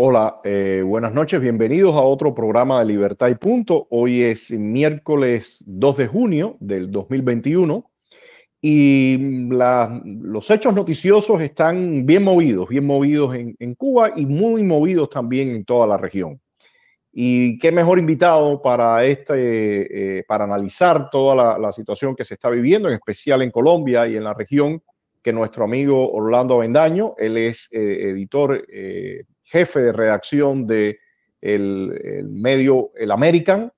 [0.00, 3.88] Hola, eh, buenas noches, bienvenidos a otro programa de Libertad y Punto.
[3.90, 7.90] Hoy es miércoles 2 de junio del 2021
[8.60, 9.18] y
[10.04, 15.64] los hechos noticiosos están bien movidos, bien movidos en, Cuba y muy movidos también en
[15.64, 16.40] toda la región.
[17.12, 22.50] Y qué mejor invitado para, este, eh, para analizar toda la, situación que se está
[22.50, 24.80] viviendo, en especial en Colombia y en la región,
[25.24, 27.16] que nuestro amigo Orlando Avendaño.
[27.18, 30.98] Él es eh, editor, eh, jefe de redacción de
[31.40, 33.72] el, medio El American,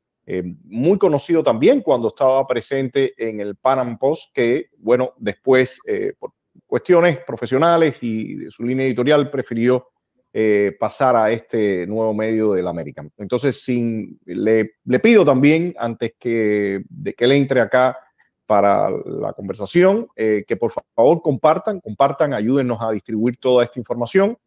[0.64, 5.80] muy conocido también cuando estaba presente en el Panam Post, que, bueno, después,
[6.18, 6.32] por
[6.66, 9.88] cuestiones profesionales y de su línea editorial, prefirió
[10.32, 13.10] eh, pasar a este nuevo medio del American.
[13.18, 14.70] Entonces, sin, le,
[15.02, 17.98] pido también, antes que, de que él entre acá
[18.46, 24.38] para la conversación, eh, que por favor compartan, compartan, ayúdennos a distribuir toda esta información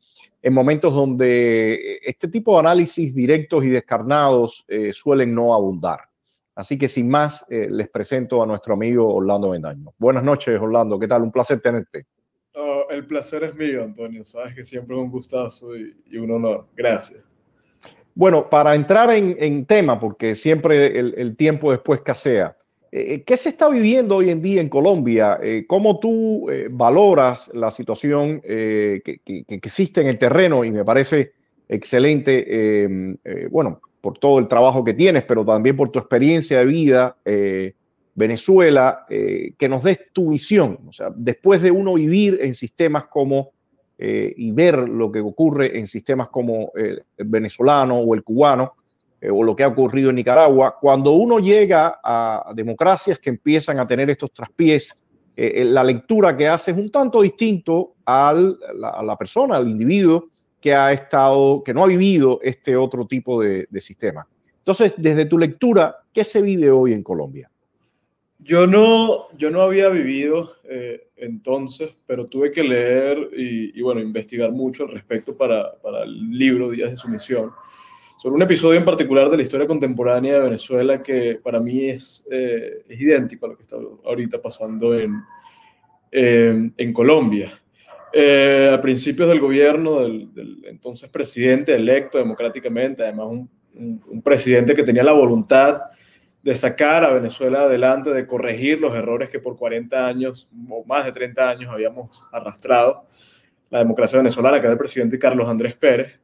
[0.43, 6.01] en momentos donde este tipo de análisis directos y descarnados eh, suelen no abundar.
[6.53, 9.91] Así que sin más, les presento a nuestro amigo Orlando Bendaño.
[9.97, 10.99] Buenas noches, Orlando.
[10.99, 11.23] ¿Qué tal?
[11.23, 12.05] Un placer tenerte.
[12.55, 14.23] Oh, el placer es mío, Antonio.
[14.23, 16.67] Sabes que siempre es un gustazo y, un honor.
[16.75, 17.23] Gracias.
[18.15, 22.55] Bueno, para entrar en, tema, porque siempre el, tiempo después casea,
[22.93, 25.39] eh, eh, ¿qué se está viviendo hoy en día en Colombia?
[25.41, 30.63] Eh, ¿Cómo tú valoras la situación que, que, existe en el terreno?
[30.63, 31.33] Y me parece
[31.67, 33.17] excelente,
[33.49, 37.17] bueno, por todo el trabajo que tienes, pero también por tu experiencia de vida
[38.15, 40.79] Venezuela, eh, que nos des tu visión.
[40.87, 43.51] O sea, después de uno vivir en sistemas como
[43.97, 48.73] eh, y ver lo que ocurre en sistemas como el, venezolano o el cubano,
[49.23, 53.79] eh, o lo que ha ocurrido en Nicaragua, cuando uno llega a democracias que empiezan
[53.79, 54.97] a tener estos traspiés,
[55.35, 60.29] la lectura que hace es un tanto distinto al, a la persona, al individuo
[60.61, 64.27] que ha estado, que no ha vivido este otro tipo de, de sistema.
[64.59, 67.49] Entonces, desde tu lectura, ¿qué se vive hoy en Colombia?
[68.43, 74.51] Yo no, yo no había vivido eh, entonces, pero tuve que leer y, bueno, investigar
[74.51, 77.51] mucho al respecto para, para, el libro Días de Sumisión,
[78.23, 82.25] sobre un episodio en particular de la historia contemporánea de Venezuela que para mí es,
[82.31, 85.21] eh, idéntico a lo que está ahorita pasando en,
[86.93, 87.61] Colombia.
[88.13, 93.49] Eh, a principios del gobierno del, del, entonces presidente electo democráticamente, además un,
[94.07, 95.81] un presidente que tenía la voluntad
[96.41, 101.03] de sacar a Venezuela adelante, de corregir los errores que por 40 años o más
[101.03, 103.05] de 30 años habíamos arrastrado
[103.69, 106.22] la democracia venezolana, que era el presidente Carlos Andrés Pérez,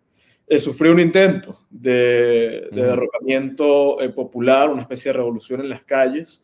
[0.50, 6.44] eh, sufrió un intento de, derrocamiento eh, popular, una especie de revolución en las calles,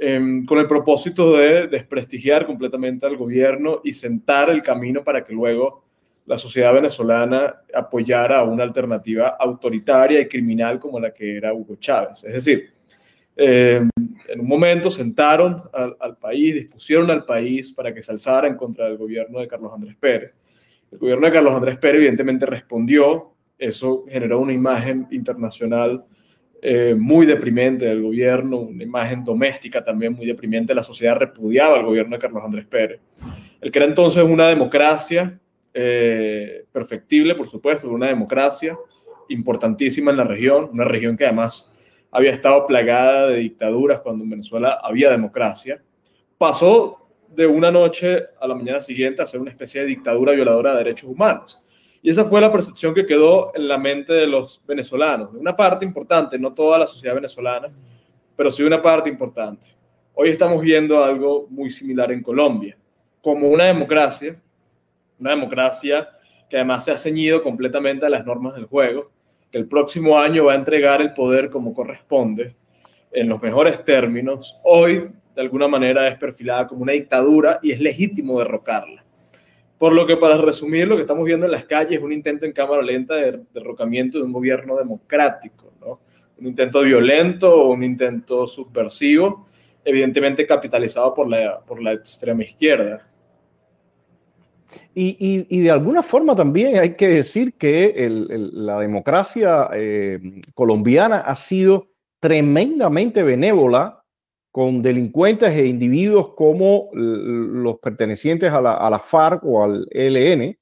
[0.00, 5.34] em, con el propósito de desprestigiar completamente al gobierno y sentar el camino para que
[5.34, 5.84] luego
[6.24, 11.76] la sociedad venezolana apoyara a una alternativa autoritaria y criminal como la que era Hugo
[11.76, 12.24] Chávez.
[12.24, 12.70] Es decir,
[13.36, 13.86] eh,
[14.28, 18.86] en un momento sentaron al, país, dispusieron al país para que se alzara en contra
[18.86, 20.32] del gobierno de Carlos Andrés Pérez.
[20.90, 26.04] El gobierno de Carlos Andrés Pérez evidentemente respondió, eso generó una imagen internacional
[26.62, 31.84] eh, muy deprimente del gobierno, una imagen doméstica también muy deprimente, la sociedad repudiaba al
[31.84, 33.00] gobierno de Carlos Andrés Pérez.
[33.60, 35.38] El que era entonces una democracia
[35.74, 38.76] eh, perfectible, por supuesto, una democracia
[39.28, 41.72] importantísima en la región, una región que además
[42.10, 45.82] había estado plagada de dictaduras cuando en Venezuela había democracia,
[46.38, 50.72] pasó de una noche a la mañana siguiente a ser una especie de dictadura violadora
[50.72, 51.62] de derechos humanos.
[52.02, 55.56] Y esa fue la percepción que quedó en la mente de los venezolanos, de una
[55.56, 57.68] parte importante, no toda la sociedad venezolana,
[58.36, 59.66] pero sí una parte importante.
[60.14, 62.76] Hoy estamos viendo algo muy similar en Colombia,
[63.20, 64.40] como una democracia,
[65.18, 66.08] una democracia
[66.48, 69.10] que además se ha ceñido completamente a las normas del juego,
[69.50, 72.54] que el próximo año va a entregar el poder como corresponde,
[73.10, 77.78] en los mejores términos, hoy de alguna manera es perfilada como una dictadura y es
[77.78, 79.04] legítimo derrocarla.
[79.78, 82.46] Por lo que para resumir, lo que estamos viendo en las calles es un intento
[82.46, 86.00] en cámara lenta de derrocamiento de un gobierno democrático, ¿no?
[86.38, 89.46] un intento violento o un intento subversivo,
[89.84, 93.06] evidentemente capitalizado por la, por la extrema izquierda.
[94.94, 100.18] Y, de alguna forma también hay que decir que la democracia eh,
[100.54, 101.88] colombiana ha sido
[102.18, 104.02] tremendamente benévola
[104.56, 110.56] con delincuentes e individuos como los pertenecientes a la, FARC o al ELN.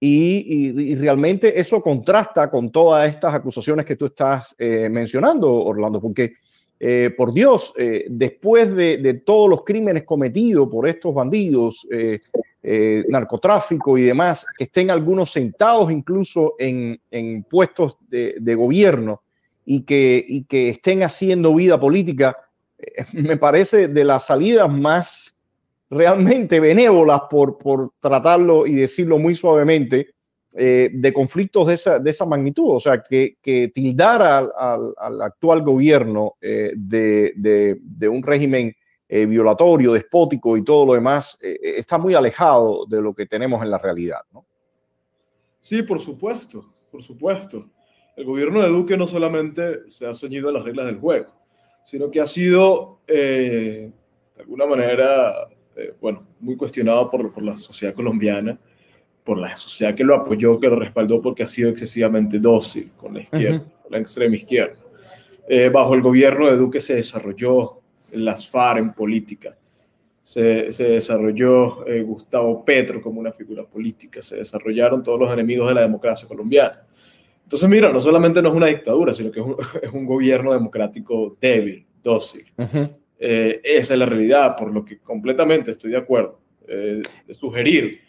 [0.00, 6.36] Y, realmente eso contrasta con todas estas acusaciones que tú estás eh, mencionando, Orlando, porque
[6.80, 7.74] eh, por Dios,
[8.08, 14.64] después de, de, todos los crímenes cometidos por estos bandidos, eh, narcotráfico y demás, que
[14.64, 16.98] estén algunos sentados incluso en,
[17.50, 19.20] puestos de, gobierno
[19.66, 22.47] y que, que estén haciendo vida política, eh,
[23.12, 25.34] me parece de las salidas más
[25.90, 30.10] realmente benévolas, por, por tratarlo y decirlo muy suavemente,
[30.54, 32.76] eh, de conflictos de esa, de esa, magnitud.
[32.76, 38.74] O sea, que, que tildar al, actual gobierno de, de, un régimen
[39.10, 43.24] eh, violatorio, despótico y todo lo demás, eh, eh, está muy alejado de lo que
[43.24, 44.20] tenemos en la realidad.
[45.62, 47.70] Sí, por supuesto, por supuesto.
[48.14, 51.32] El gobierno de Duque no solamente se ha ceñido a las reglas del juego,
[51.88, 53.90] sino que ha sido, de
[54.38, 55.48] alguna manera,
[56.02, 58.58] bueno, muy cuestionado por, por la sociedad colombiana,
[59.24, 63.14] por la sociedad que lo apoyó, que lo respaldó porque ha sido excesivamente dócil con
[63.14, 64.76] la izquierda, con la extrema izquierda.
[65.72, 67.80] bajo el gobierno de Duque se desarrolló
[68.12, 69.56] las FARC en política.
[70.22, 75.74] Se, desarrolló eh, Gustavo Petro como una figura política, se desarrollaron todos los enemigos de
[75.74, 76.82] la democracia colombiana.
[77.48, 81.86] Entonces, mira, no solamente no es una dictadura, sino que es un, gobierno democrático débil,
[82.02, 82.44] dócil.
[83.18, 88.00] Eh, esa es la realidad, por lo que completamente estoy de acuerdo eh, de sugerir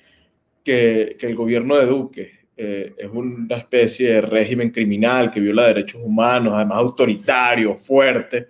[0.62, 6.02] que, que, el gobierno de Duque es una especie de régimen criminal que viola derechos
[6.04, 8.48] humanos, además autoritario, fuerte,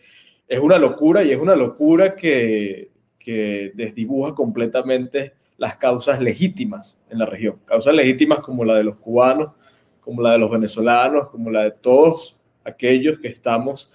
[0.47, 2.89] es una locura y es una locura que,
[3.19, 7.59] que desdibuja completamente las causas legítimas en la región.
[7.65, 9.51] Causas legítimas como la de los cubanos,
[10.09, 13.91] como la de los venezolanos, como la de todos aquellos que estamos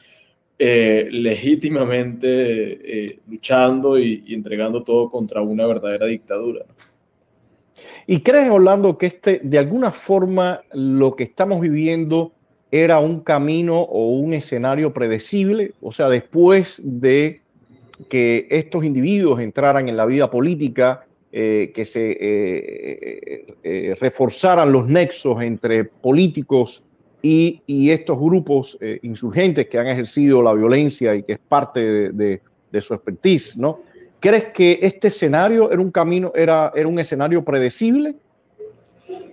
[0.60, 6.66] eh, legítimamente eh, luchando y, entregando todo contra una verdadera dictadura.
[8.06, 12.30] ¿Y crees, Orlando, que este, de alguna forma lo que estamos viviendo
[12.70, 17.40] era un camino o un escenario predecible, o sea, después de
[18.08, 24.86] que estos individuos entraran en la vida política, eh, que se eh, eh, reforzaran los
[24.86, 26.84] nexos entre políticos
[27.20, 27.60] y,
[27.90, 32.40] estos grupos insurgentes que han ejercido la violencia y que es parte de,
[32.80, 33.80] su expertise, ¿no?
[34.20, 38.14] ¿Crees que este escenario era un camino, era, era un escenario predecible?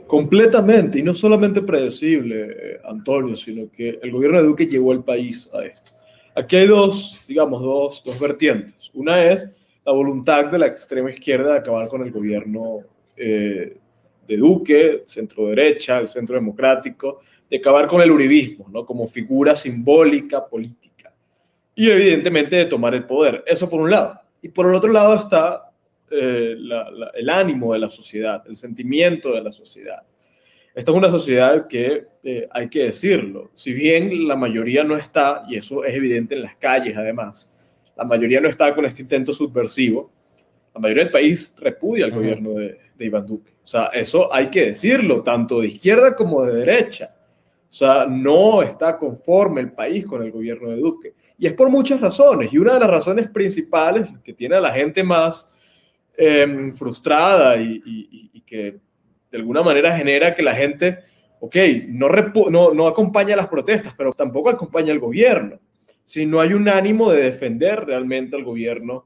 [0.08, 5.48] Completamente, y no solamente predecible, Antonio, sino que el gobierno de Duque llevó al país
[5.54, 5.92] a esto.
[6.34, 8.90] Aquí hay dos, digamos, dos, dos vertientes.
[8.96, 9.48] Una es
[9.86, 12.80] la voluntad de la extrema izquierda de acabar con el gobierno
[13.16, 13.78] eh,
[14.28, 18.86] de Duque, centro derecha, el centro democrático, de acabar con el uribismo, ¿no?
[18.86, 21.14] Como figura simbólica política.
[21.76, 23.44] Y evidentemente de tomar el poder.
[23.46, 24.20] Eso por un lado.
[24.42, 25.72] Y por el otro lado está
[26.10, 26.56] eh,
[27.16, 30.02] el ánimo de la sociedad, el sentimiento de la sociedad.
[30.74, 35.44] Esta es una sociedad que, eh, hay que decirlo, si bien la mayoría no está,
[35.50, 37.54] y eso es evidente en las calles además,
[38.02, 40.12] la mayoría no está con este intento subversivo,
[40.74, 43.52] la mayoría del país repudia al gobierno de, de Iván Duque.
[43.64, 47.16] O sea, eso hay que decirlo, tanto de izquierda como de derecha.
[47.70, 51.14] O sea, no está conforme el país con el gobierno de Duque.
[51.38, 52.52] Y es por muchas razones.
[52.52, 55.52] Y una de las razones principales que tiene a la gente más
[56.24, 58.78] Em, frustrada y, que
[59.32, 61.00] de alguna manera genera que la gente,
[61.40, 61.56] ok,
[61.88, 62.10] no,
[62.50, 65.58] no, no acompaña las protestas, pero tampoco acompaña al gobierno.
[66.12, 69.06] Si no hay un ánimo de defender realmente al gobierno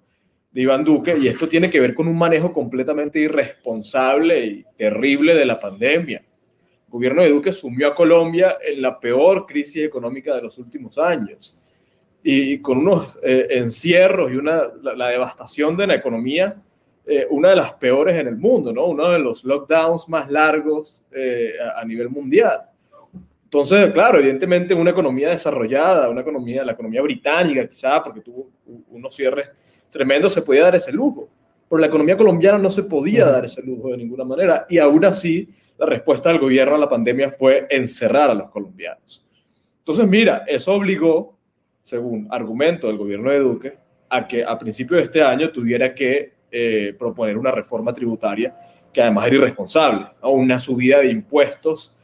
[0.51, 5.35] de Iván Duque, y esto tiene que ver con un manejo completamente irresponsable y terrible
[5.35, 6.17] de la pandemia.
[6.17, 10.97] El gobierno de Duque sumió a Colombia en la peor crisis económica de los últimos
[10.97, 11.55] años
[12.23, 16.59] y, con unos eh, encierros y una, la, devastación de la economía
[17.05, 18.87] eh, una de las peores en el mundo, ¿no?
[18.87, 22.61] Uno de los lockdowns más largos eh, a, nivel mundial.
[23.45, 28.49] Entonces, claro, evidentemente una economía desarrollada, una economía, la economía británica quizá, porque tuvo
[28.89, 29.49] unos cierres
[29.89, 31.29] tremendos, se podía dar ese lujo.
[31.69, 34.65] Pero la economía colombiana no se podía dar ese lujo de ninguna manera.
[34.69, 35.47] Y aún así,
[35.77, 39.25] la respuesta del gobierno a la pandemia fue encerrar a los colombianos.
[39.79, 41.37] Entonces, mira, eso obligó,
[41.83, 43.77] según argumento del gobierno de Duque,
[44.09, 48.55] a que a principios de este año tuviera que eh, proponer una reforma tributaria
[48.91, 51.95] que además era irresponsable, o una subida de impuestos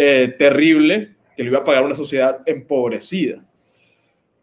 [0.00, 3.44] eh, terrible que le iba a pagar una sociedad empobrecida.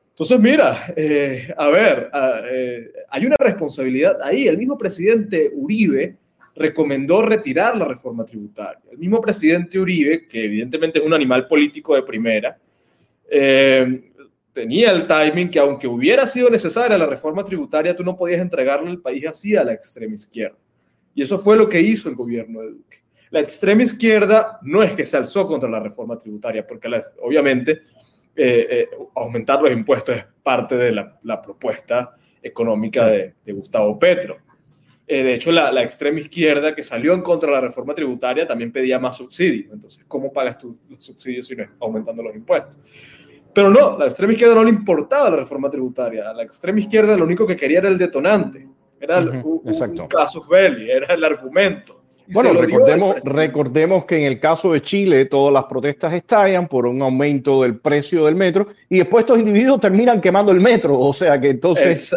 [0.10, 2.12] Entonces, mira, eh, a ver,
[3.10, 4.50] hay una responsabilidad ahí.
[4.50, 6.18] El mismo presidente Uribe
[6.56, 8.82] recomendó retirar la reforma tributaria.
[8.92, 12.58] El mismo presidente Uribe, que evidentemente es un animal político de primera,
[14.52, 18.92] tenía el timing que aunque hubiera sido necesaria la reforma tributaria, tú no podías entregarle
[18.92, 20.58] el país así a la extrema izquierda.
[21.14, 23.05] Y eso fue lo que hizo el gobierno de Duque.
[23.36, 26.88] La extrema izquierda no es que se alzó contra la reforma tributaria, porque
[27.22, 27.82] obviamente
[28.34, 34.38] eh, eh, aumentar los impuestos es parte de la, propuesta económica de, Gustavo Petro.
[35.06, 38.72] Eh, de hecho, la, extrema izquierda que salió en contra de la reforma tributaria también
[38.72, 39.74] pedía más subsidios.
[39.74, 42.78] Entonces, ¿cómo pagas tú los subsidios si no es aumentando los impuestos?
[43.54, 46.32] Pero no, la extrema izquierda no le importaba la reforma tributaria.
[46.32, 48.66] La extrema izquierda lo único que quería era el detonante.
[48.98, 52.05] Era el, un, casus belli, era el argumento.
[52.28, 57.02] Bueno, recordemos, recordemos que en el caso de Chile todas las protestas estallan por un
[57.02, 61.00] aumento del precio del metro y después estos individuos terminan quemando el metro.
[61.00, 62.16] O sea que entonces...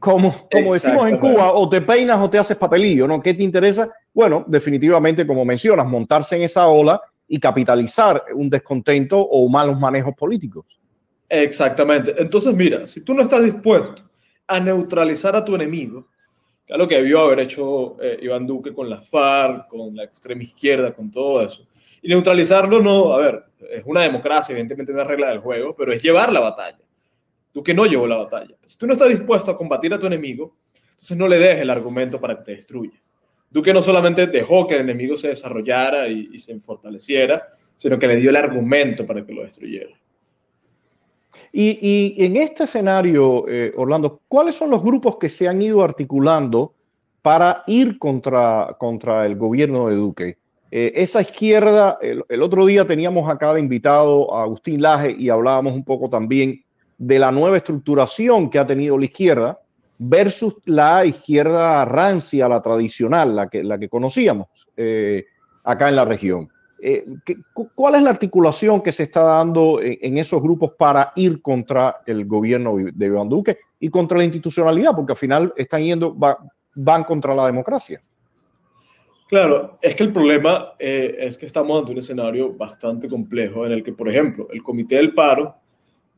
[0.00, 3.20] Como, como decimos en Cuba, o te peinas o te haces papelillo, ¿no?
[3.20, 3.92] ¿Qué te interesa?
[4.14, 10.14] Bueno, definitivamente, como mencionas, montarse en esa ola y capitalizar un descontento o malos manejos
[10.14, 10.78] políticos.
[11.28, 12.14] Exactamente.
[12.16, 14.02] Entonces, mira, si tú no estás dispuesto
[14.46, 16.06] a neutralizar a tu enemigo,
[16.68, 20.04] que es lo que debió haber hecho eh, Iván Duque con la FARC, con la
[20.04, 21.66] extrema izquierda, con todo eso,
[22.02, 26.00] y neutralizarlo no, a ver, es una democracia, evidentemente una regla del juego, pero es
[26.00, 26.78] llevar la batalla
[27.62, 28.54] que no llevó la batalla.
[28.66, 30.56] Si tú no estás dispuesto a combatir a tu enemigo,
[30.90, 32.98] entonces no le des el argumento para que te destruya.
[33.50, 37.46] Duque no solamente dejó que el enemigo se desarrollara y, se fortaleciera,
[37.78, 39.97] sino que le dio el argumento para que lo destruyera.
[41.60, 46.72] Y, en este escenario, eh, Orlando, ¿cuáles son los grupos que se han ido articulando
[47.20, 50.38] para ir contra, contra el gobierno de Duque?
[50.70, 55.74] Eh, esa izquierda, el, otro día teníamos acá de invitado a Agustín Laje y hablábamos
[55.74, 56.62] un poco también
[56.96, 59.58] de la nueva estructuración que ha tenido la izquierda
[59.98, 64.46] versus la izquierda rancia, la tradicional, la que, la que conocíamos
[64.76, 65.24] eh,
[65.64, 66.50] acá en la región.
[66.80, 67.04] Eh,
[67.74, 72.24] ¿Cuál es la articulación que se está dando en, esos grupos para ir contra el
[72.24, 74.92] gobierno de Iván Duque y contra la institucionalidad?
[74.94, 76.16] Porque al final están yendo,
[76.74, 78.00] van contra la democracia.
[79.28, 83.72] Claro, es que el problema eh, es que estamos ante un escenario bastante complejo en
[83.72, 85.54] el que, por ejemplo, el Comité del Paro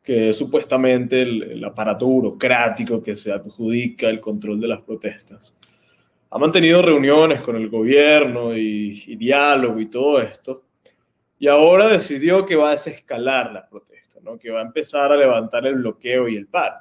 [0.03, 5.55] que es supuestamente el, aparato burocrático que se adjudica el control de las protestas.
[6.31, 10.65] Ha mantenido reuniones con el gobierno y, diálogo y todo esto,
[11.39, 14.39] y ahora decidió que va a desescalar la protesta, ¿no?
[14.39, 16.77] que va a empezar a levantar el bloqueo y el paro.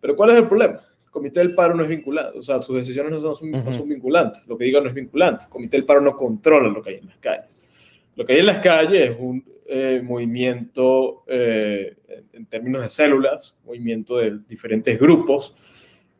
[0.00, 0.80] Pero ¿cuál es el problema?
[1.04, 3.88] El comité del paro no es vinculante, o sea, sus decisiones no son, no son
[3.88, 6.90] vinculantes, lo que diga no es vinculante, el comité del paro no controla lo que
[6.90, 7.46] hay en las calles.
[8.16, 11.96] Lo que hay en las calles es un, eh, movimiento eh,
[12.34, 15.54] en términos de células, movimiento de diferentes grupos,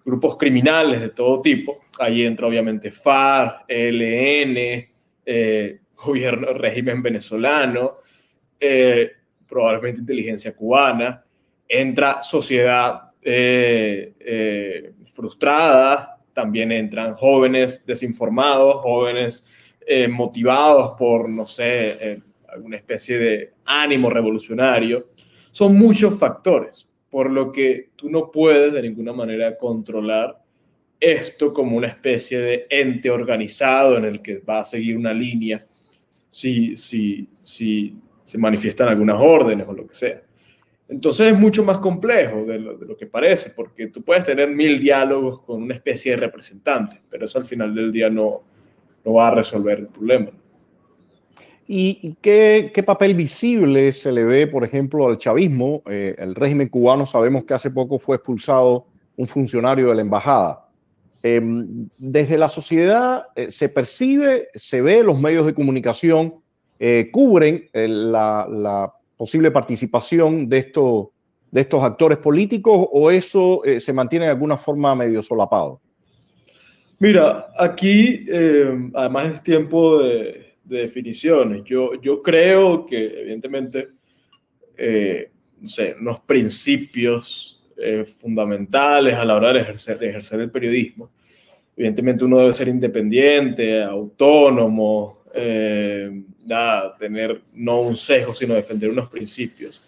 [0.04, 1.78] grupos criminales de todo tipo.
[1.98, 4.86] Ahí entra obviamente FARC, ELN,
[5.24, 7.92] eh, gobierno, régimen venezolano,
[9.48, 11.24] probablemente inteligencia cubana,
[11.68, 13.12] entra sociedad
[15.12, 19.46] frustrada, también entran jóvenes desinformados, jóvenes
[20.10, 25.08] motivados por, no sé, alguna especie de ánimo revolucionario.
[25.50, 30.36] Son muchos factores, por lo que tú no puedes de ninguna manera controlar
[30.98, 35.64] esto como una especie de ente organizado en el que va a seguir una línea
[36.28, 37.94] si, si, si
[38.24, 40.22] se manifiestan algunas órdenes o lo que sea.
[40.88, 44.50] Entonces es mucho más complejo de lo, de lo, que parece, porque tú puedes tener
[44.50, 48.42] mil diálogos con una especie de representante, pero eso al final del día no,
[49.04, 50.32] no va a resolver el problema.
[51.66, 55.82] ¿Y qué, papel visible se le ve, por ejemplo, al chavismo?
[55.88, 60.68] Eh, el régimen cubano sabemos que hace poco fue expulsado un funcionario de la embajada.
[61.22, 66.34] Em, desde la sociedad eh, se percibe, se ve, los medios de comunicación
[66.78, 71.06] eh, cubren la, posible participación de estos,
[71.50, 75.80] de estos actores políticos o eso se mantiene de alguna forma medio solapado.
[76.98, 78.26] Mira, aquí
[78.92, 81.62] además es tiempo de de definiciones.
[81.64, 83.88] Yo, yo creo que, evidentemente,
[84.76, 85.30] eh,
[85.60, 91.10] no sé, unos principios eh, fundamentales a la hora de ejercer, de ejercer el periodismo.
[91.76, 99.08] Evidentemente uno debe ser independiente, autónomo, eh, nada, tener no un sesgo, sino defender unos
[99.08, 99.82] principios.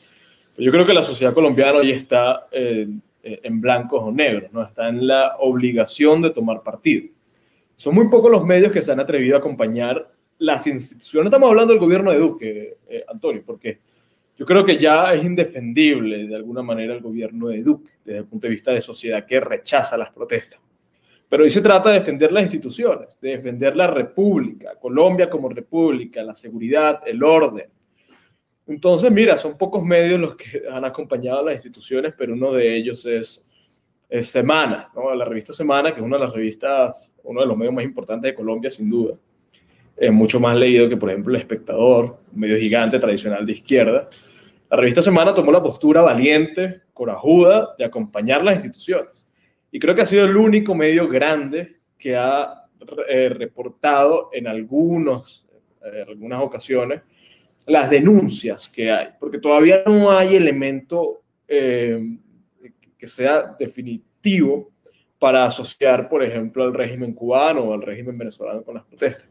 [0.58, 4.62] yo creo que la sociedad colombiana hoy está en blancos o negros, ¿no?
[4.62, 7.08] está en la obligación de tomar partido.
[7.76, 11.72] Son muy pocos los medios que se han atrevido a acompañar las instituciones, estamos hablando
[11.72, 13.80] del gobierno de Duque, eh, Antonio, porque
[14.36, 18.26] yo creo que ya es indefendible de alguna manera el gobierno de Duque desde el
[18.26, 20.60] punto de vista de sociedad que rechaza las protestas.
[21.28, 26.22] Pero hoy se trata de defender las instituciones, de defender la república, Colombia como república,
[26.22, 27.68] la seguridad, el orden.
[28.66, 32.76] Entonces, mira, son pocos medios los que han acompañado a las instituciones, pero uno de
[32.76, 33.42] ellos es,
[34.22, 35.12] Semana, ¿no?
[35.16, 38.30] la revista Semana, que es una de las revistas, uno de los medios más importantes
[38.30, 39.16] de Colombia, sin duda
[39.96, 44.08] es mucho más leído que, por ejemplo, El Espectador, un medio gigante tradicional de izquierda.
[44.70, 49.26] La revista Semana tomó la postura valiente, corajuda, de acompañar las instituciones.
[49.70, 52.66] Y creo que ha sido el único medio grande que ha
[53.08, 55.46] eh, reportado en algunos,
[55.84, 57.02] eh, algunas ocasiones
[57.66, 62.00] las denuncias que hay, porque todavía no hay elemento eh,
[62.96, 64.70] que sea definitivo
[65.18, 69.28] para asociar, por ejemplo, al régimen cubano o al régimen venezolano con las protestas.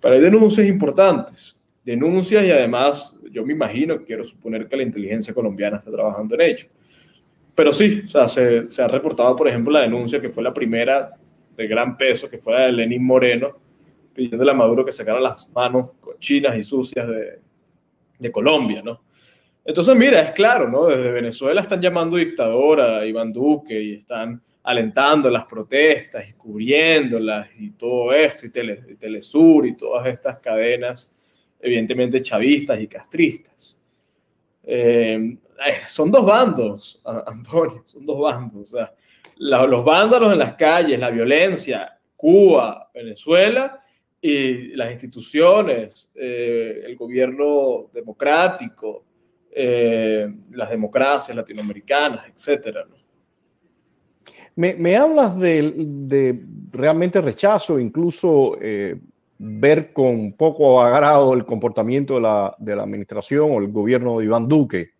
[0.00, 5.32] Pero hay denuncias importantes, denuncias y además yo me imagino, quiero suponer que la inteligencia
[5.32, 6.66] colombiana está trabajando en ello.
[7.54, 11.12] Pero sí, o sea, se, ha reportado, por ejemplo, la denuncia que fue la primera
[11.56, 13.56] de gran peso, que fue la de Lenín Moreno,
[14.14, 17.38] pidiéndole a Maduro que sacara las manos cochinas y sucias de,
[18.18, 19.02] de Colombia, ¿no?
[19.64, 20.86] Entonces, mira, es claro, ¿no?
[20.86, 27.48] Desde Venezuela están llamando dictadora a Iván Duque y están alentando las protestas y cubriéndolas
[27.58, 31.10] y todo esto, y, Telesur y todas estas cadenas,
[31.58, 33.80] evidentemente chavistas y castristas.
[34.62, 35.36] Eh,
[35.66, 38.74] eh, son dos bandos, Antonio, son dos bandos.
[38.74, 38.92] O sea,
[39.36, 43.82] los vándalos en las calles, la violencia, Cuba, Venezuela,
[44.22, 49.06] y las instituciones, eh, el gobierno democrático,
[49.52, 52.84] las democracias latinoamericanas, etcétera.
[52.88, 52.99] ¿no?
[54.56, 56.40] Me, hablas de,
[56.72, 58.98] realmente rechazo, incluso eh,
[59.38, 64.90] ver con poco agrado el comportamiento de la, administración o el gobierno de Iván Duque.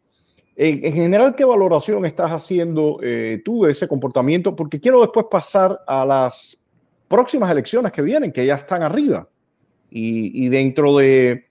[0.56, 4.54] En, general, ¿qué valoración estás haciendo eh, tú de ese comportamiento?
[4.54, 6.62] Porque quiero después pasar a las
[7.08, 9.28] próximas elecciones que vienen, que ya están arriba.
[9.90, 11.46] Y, dentro de,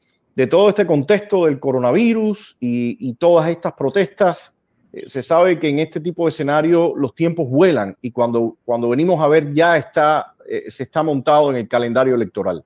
[0.50, 4.59] todo este contexto del coronavirus y todas estas protestas,
[4.92, 8.90] eh, se sabe que en este tipo de escenario los tiempos vuelan y cuando, cuando
[8.90, 12.64] venimos a ver ya está, eh, se está montado en el calendario electoral.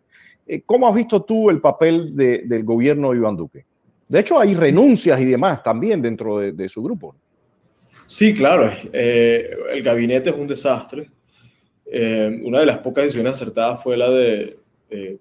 [0.48, 3.66] Eh, ¿Cómo has visto tú el papel del gobierno de Iván Duque?
[4.08, 7.16] De hecho, hay renuncias y demás también dentro de, su grupo.
[8.06, 8.72] Sí, claro.
[8.92, 11.10] el gabinete es un desastre.
[12.44, 14.60] una de las pocas decisiones acertadas fue la de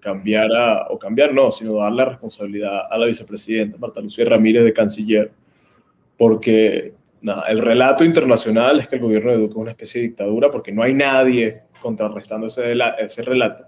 [0.01, 4.65] cambiar a, o cambiar no, sino darle la responsabilidad a la vicepresidenta Marta Lucía Ramírez
[4.65, 5.31] de canciller
[6.23, 6.95] porque
[7.49, 10.71] el relato internacional es que el gobierno de Duque es una especie de dictadura porque
[10.71, 13.65] no hay nadie contrarrestando ese, ese relato.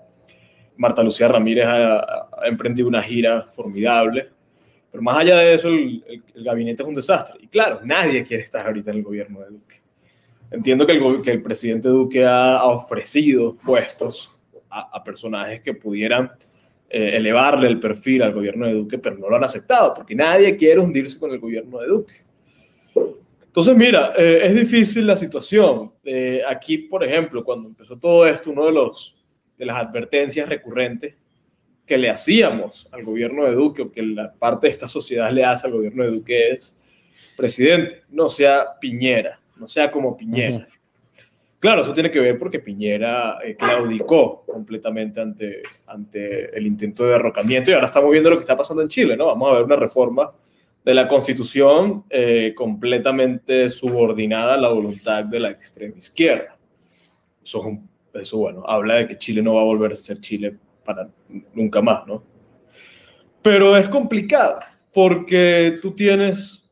[0.77, 4.29] Marta Lucía Ramírez ha, emprendido una gira formidable,
[4.89, 7.39] pero más allá de eso, el, gabinete es un desastre.
[7.41, 9.83] Y claro, nadie quiere estar ahorita en el gobierno de Duque.
[10.53, 14.33] Entiendo que el, que el presidente Duque ha, ofrecido puestos
[14.71, 16.31] a, personajes que pudieran
[16.89, 20.57] eh, elevarle el perfil al gobierno de Duque, pero no lo han aceptado, porque nadie
[20.57, 22.24] quiere hundirse con el gobierno de Duque.
[23.55, 25.93] Entonces, mira, eh, es difícil la situación.
[26.05, 29.17] Eh, aquí, por ejemplo, cuando empezó todo esto, uno de, los,
[29.57, 31.15] de las advertencias recurrentes
[31.87, 35.45] que le hacíamos al gobierno de Duque, o que la parte de esta sociedad le
[35.45, 36.77] hace al gobierno de Duque es,
[37.37, 40.67] presidente, no sea Piñera, no sea como Piñera.
[41.59, 47.13] Claro, eso tiene que ver porque Piñera eh, claudicó completamente ante, ante el intento de
[47.13, 49.27] derrocamiento y ahora estamos viendo lo que está pasando en Chile, ¿no?
[49.27, 50.27] Vamos a ver una reforma
[50.85, 56.59] de la Constitución eh, completamente subordinada a la voluntad de la extrema izquierda.
[57.43, 57.79] Eso,
[58.13, 61.09] eso, bueno, habla de que Chile no va a volver a ser Chile para
[61.55, 62.23] nunca más, ¿no?
[63.41, 64.61] Pero es complicado
[64.93, 66.71] porque tú tienes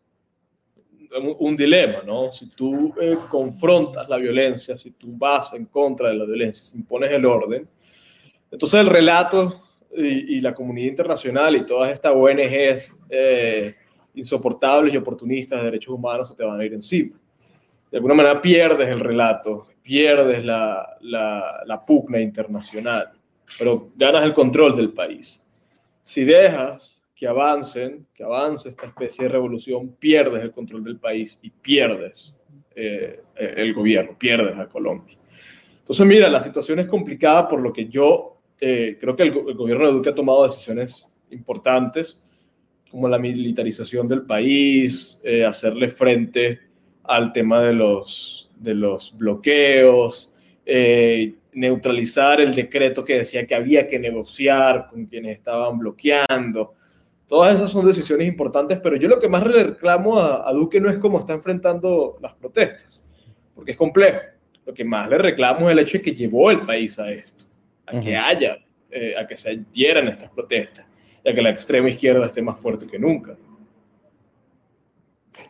[1.38, 2.32] un, dilema, ¿no?
[2.32, 6.76] Si tú eh, confrontas la violencia, si tú vas en contra de la violencia, si
[6.76, 7.68] impones el orden,
[8.50, 9.62] entonces el relato
[9.94, 13.74] y, la comunidad internacional y todas estas ONGs eh,
[14.14, 17.18] insoportables y oportunistas de derechos humanos se te van a ir encima.
[17.90, 23.10] De alguna manera pierdes el relato, pierdes la, la, pugna internacional,
[23.58, 25.44] pero ganas el control del país.
[26.02, 31.38] Si dejas que avancen, que avance esta especie de revolución, pierdes el control del país
[31.42, 32.34] y pierdes
[32.74, 35.18] eh, el gobierno, pierdes a Colombia.
[35.80, 39.54] Entonces, mira, la situación es complicada por lo que yo eh, creo que el, el,
[39.54, 42.22] gobierno de Duque ha tomado decisiones importantes
[42.92, 46.60] como la militarización del país, eh, hacerle frente
[47.02, 50.34] al tema de los, de los bloqueos,
[50.66, 56.74] eh, neutralizar el decreto que decía que había que negociar con quienes estaban bloqueando.
[57.26, 60.90] Todas esas son decisiones importantes, pero yo lo que más le reclamo a, Duque no
[60.90, 63.02] es cómo está enfrentando las protestas,
[63.54, 64.20] porque es complejo.
[64.66, 67.46] Lo que más le reclamo es el hecho de que llevó el país a esto,
[67.86, 68.58] a que haya,
[68.90, 70.91] eh, a que se dieran estas protestas
[71.24, 73.36] ya que la extrema izquierda esté más fuerte que nunca.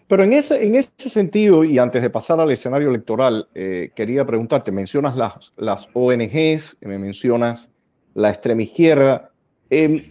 [0.06, 4.26] Pero en ese, en ese sentido, y antes de pasar al escenario electoral, eh, quería
[4.26, 7.70] preguntarte, mencionas las, las ONGs, me mencionas
[8.14, 9.30] la extrema izquierda.
[9.70, 10.02] Em,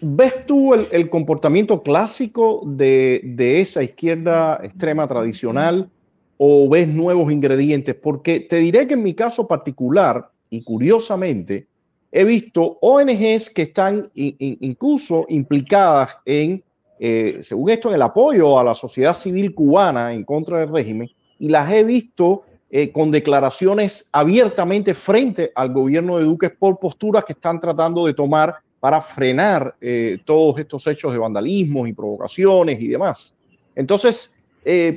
[0.00, 5.90] ¿Ves tú el, comportamiento clásico de, de, esa izquierda extrema tradicional
[6.38, 7.94] o ves nuevos ingredientes?
[7.94, 11.66] Porque te diré que en mi caso particular, y curiosamente
[12.12, 16.62] he visto ONGs que están incluso implicadas en,
[17.00, 21.10] eh, según esto, en el apoyo a la sociedad civil cubana en contra del régimen
[21.38, 27.24] y las he visto eh, con declaraciones abiertamente frente al gobierno de Duque por posturas
[27.24, 32.78] que están tratando de tomar para frenar eh, todos estos hechos de vandalismo y provocaciones
[32.78, 33.34] y demás.
[33.74, 34.38] Entonces,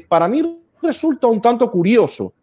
[0.10, 2.34] para mí resulta un tanto curioso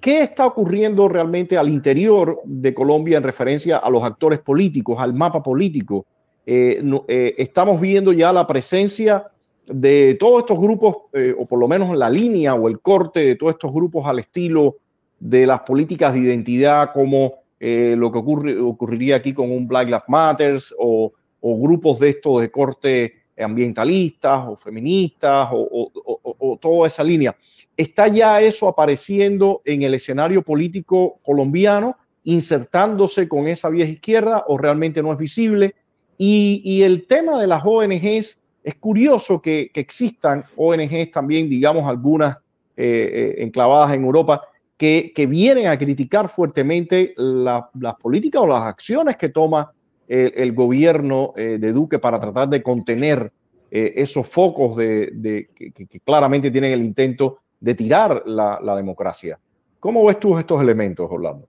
[0.00, 5.14] qué está ocurriendo realmente al interior de Colombia en referencia a los actores políticos, al
[5.14, 6.06] mapa político.
[6.44, 9.26] estamos viendo ya la presencia
[9.66, 13.36] de todos estos grupos, eh, o por lo menos la línea o el corte de
[13.36, 14.76] todos estos grupos al estilo
[15.20, 19.86] de las políticas de identidad, como eh, lo que ocurre, ocurriría aquí con un Black
[19.86, 27.36] Lives Matters, o, grupos de estos de corte ambientalistas o feministas, o, toda esa línea.
[27.76, 34.58] ¿Está ya eso apareciendo en el escenario político colombiano, insertándose con esa vieja izquierda, o
[34.58, 35.74] realmente no es visible?
[36.18, 42.36] Y, y el tema de las ONGs es curioso que, existan ONGs también, digamos, algunas
[42.76, 44.42] eh, eh, enclavadas en Europa,
[44.76, 49.72] que, vienen a criticar fuertemente las políticas o las acciones que toma
[50.12, 53.32] el, gobierno eh, de Duque para tratar de contener
[53.74, 59.38] esos focos de, que, claramente tienen el intento de tirar la, democracia.
[59.80, 61.48] ¿Cómo ves tú estos elementos, Orlando?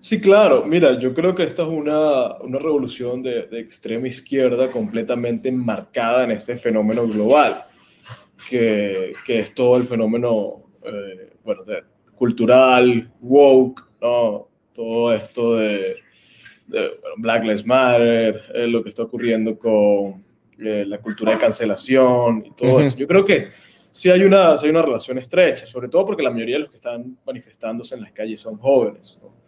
[0.00, 0.64] Sí, claro.
[0.64, 6.24] Mira, yo creo que esta es una, una revolución de, de, extrema izquierda completamente enmarcada
[6.24, 7.66] en este fenómeno global,
[8.48, 11.62] que, que es todo el fenómeno eh, bueno,
[12.14, 14.48] cultural, woke, ¿no?
[14.74, 15.96] todo esto de,
[17.16, 20.24] Black Lives Matter, eh, lo que está ocurriendo con
[20.58, 22.96] eh, la cultura de cancelación y todo eso.
[22.96, 23.48] Yo creo que
[23.90, 26.70] sí hay, una, sí hay una relación estrecha, sobre todo porque la mayoría de los
[26.70, 29.20] que están manifestándose en las calles son jóvenes.
[29.22, 29.42] ¿no?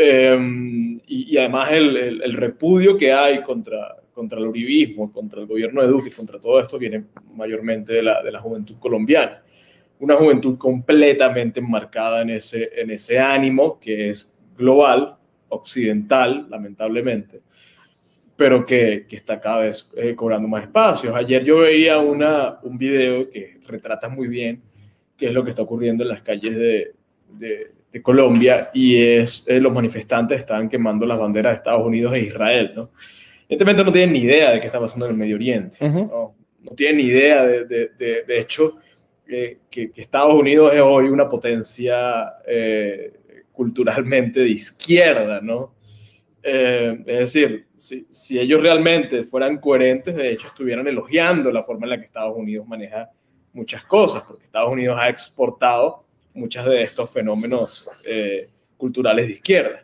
[0.00, 5.82] Em, y, además el, el, repudio que hay contra, contra el uribismo, contra el gobierno
[5.82, 9.42] de Duque, contra todo esto, viene mayormente de la, de la juventud colombiana.
[9.98, 15.17] Una juventud completamente enmarcada en ese, en ese ánimo que es global,
[15.48, 17.40] occidental, lamentablemente,
[18.36, 21.14] pero que, que está cada vez eh, cobrando más espacios.
[21.14, 24.62] Ayer yo veía una, un video que retrata muy bien
[25.16, 26.92] qué es lo que está ocurriendo en las calles de,
[27.30, 32.14] de de Colombia y es eh, los manifestantes estaban quemando las banderas de Estados Unidos
[32.14, 32.90] e Israel, ¿no?
[33.44, 36.34] Evidentemente no tienen ni idea de qué está pasando en el Medio Oriente, ¿no?
[36.60, 38.76] no tienen ni idea, de, de, de, hecho,
[39.26, 43.12] eh, que, Estados Unidos es hoy una potencia eh,
[43.58, 45.74] culturalmente de izquierda, ¿no?
[46.40, 51.90] es decir, si, si, ellos realmente fueran coherentes, de hecho, estuvieran elogiando la forma en
[51.90, 53.10] la que Estados Unidos maneja
[53.52, 59.82] muchas cosas, porque Estados Unidos ha exportado muchos de estos fenómenos eh, culturales de izquierda.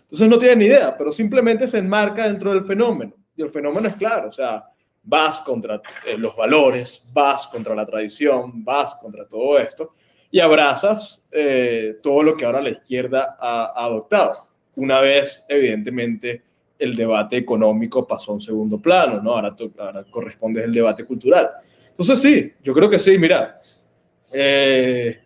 [0.00, 3.12] Entonces no tienen ni idea, pero simplemente se enmarca dentro del fenómeno.
[3.36, 4.64] Y el fenómeno es claro, o sea,
[5.02, 9.94] vas contra eh, los valores, vas contra la tradición, vas contra todo esto
[10.30, 14.32] y abrazas eh, todo lo que ahora la izquierda ha, adoptado.
[14.76, 16.42] Una vez, evidentemente,
[16.78, 19.32] el debate económico pasó a un segundo plano, ¿no?
[19.32, 21.48] Ahora, ahora corresponde el debate cultural.
[21.88, 23.58] Entonces sí, yo creo que sí, mira,
[24.32, 25.20] eh,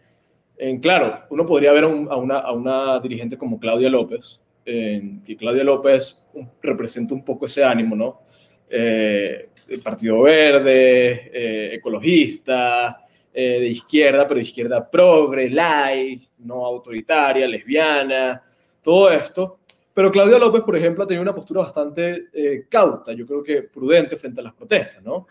[0.56, 5.36] en, claro, uno podría ver a, una, a una, dirigente como Claudia López, en, que
[5.36, 6.24] Claudia López
[6.62, 8.22] representa un poco ese ánimo, ¿no?
[8.68, 13.03] Eh, el Partido Verde, eh, ecologista,
[13.34, 18.42] eh, de izquierda, pero izquierda progre, light, no autoritaria, lesbiana,
[18.80, 19.58] todo esto.
[19.92, 22.28] Pero Claudia López, por ejemplo, ha tenido una postura bastante
[22.68, 25.26] cauta, yo creo que prudente frente a las protestas, ¿no?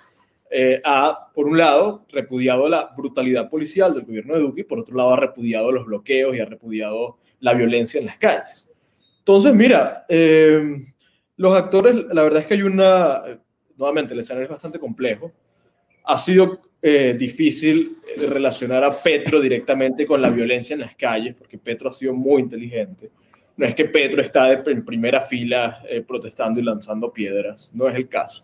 [0.56, 4.78] Eh, ha, por un lado, repudiado la brutalidad policial del gobierno de Duque y por
[4.78, 8.70] otro lado ha repudiado los bloqueos y ha repudiado la violencia en las calles.
[9.18, 10.62] Entonces, mira, eh,
[11.38, 13.24] los actores, la verdad es que hay una,
[13.78, 15.32] nuevamente, el escenario es bastante complejo.
[16.04, 17.98] Ha sido eh, difícil
[18.30, 22.42] relacionar a Petro directamente con la violencia en las calles, porque Petro ha sido muy
[22.42, 23.10] inteligente.
[23.56, 28.10] No es que Petro está en primera fila protestando y lanzando piedras, no es el
[28.10, 28.44] caso.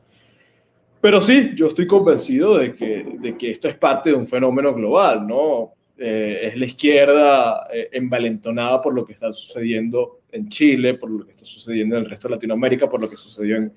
[1.01, 4.73] Pero sí, yo estoy convencido de que, de que esto es parte de un fenómeno
[4.73, 5.73] global, ¿no?
[6.01, 11.25] Eh, es la izquierda eh, envalentonada por lo que está sucediendo en Chile, por lo
[11.25, 13.73] que está sucediendo en el resto de Latinoamérica, por lo que sucedió en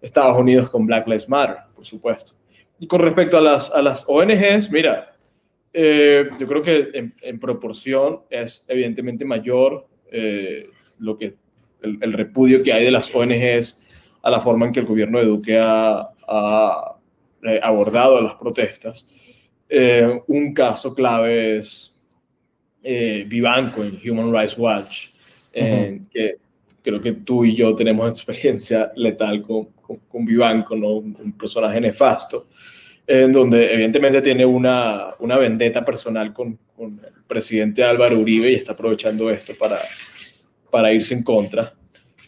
[0.00, 2.34] Estados Unidos con Black Lives Matter, por supuesto.
[2.82, 5.14] Y con respecto a las, a las ONGs, mira,
[5.72, 9.86] eh, yo creo que en, en, proporción es evidentemente mayor
[10.98, 11.36] lo que
[11.80, 13.80] el, el, repudio que hay de las ONGs
[14.20, 16.96] a la forma en que el gobierno de Duque ha, ha
[17.44, 19.08] eh, abordado las protestas.
[19.68, 21.96] Eh, un caso clave es
[22.82, 25.10] eh, Vivanco en Human Rights Watch,
[25.52, 26.36] que
[26.82, 29.68] creo que tú y yo tenemos experiencia letal con,
[30.08, 30.94] con, Vivanco, ¿no?
[30.94, 32.48] un personaje nefasto,
[33.06, 38.54] en donde evidentemente tiene una, una vendetta personal con, con, el presidente Álvaro Uribe y
[38.54, 39.78] está aprovechando esto para,
[40.70, 41.72] para irse en contra.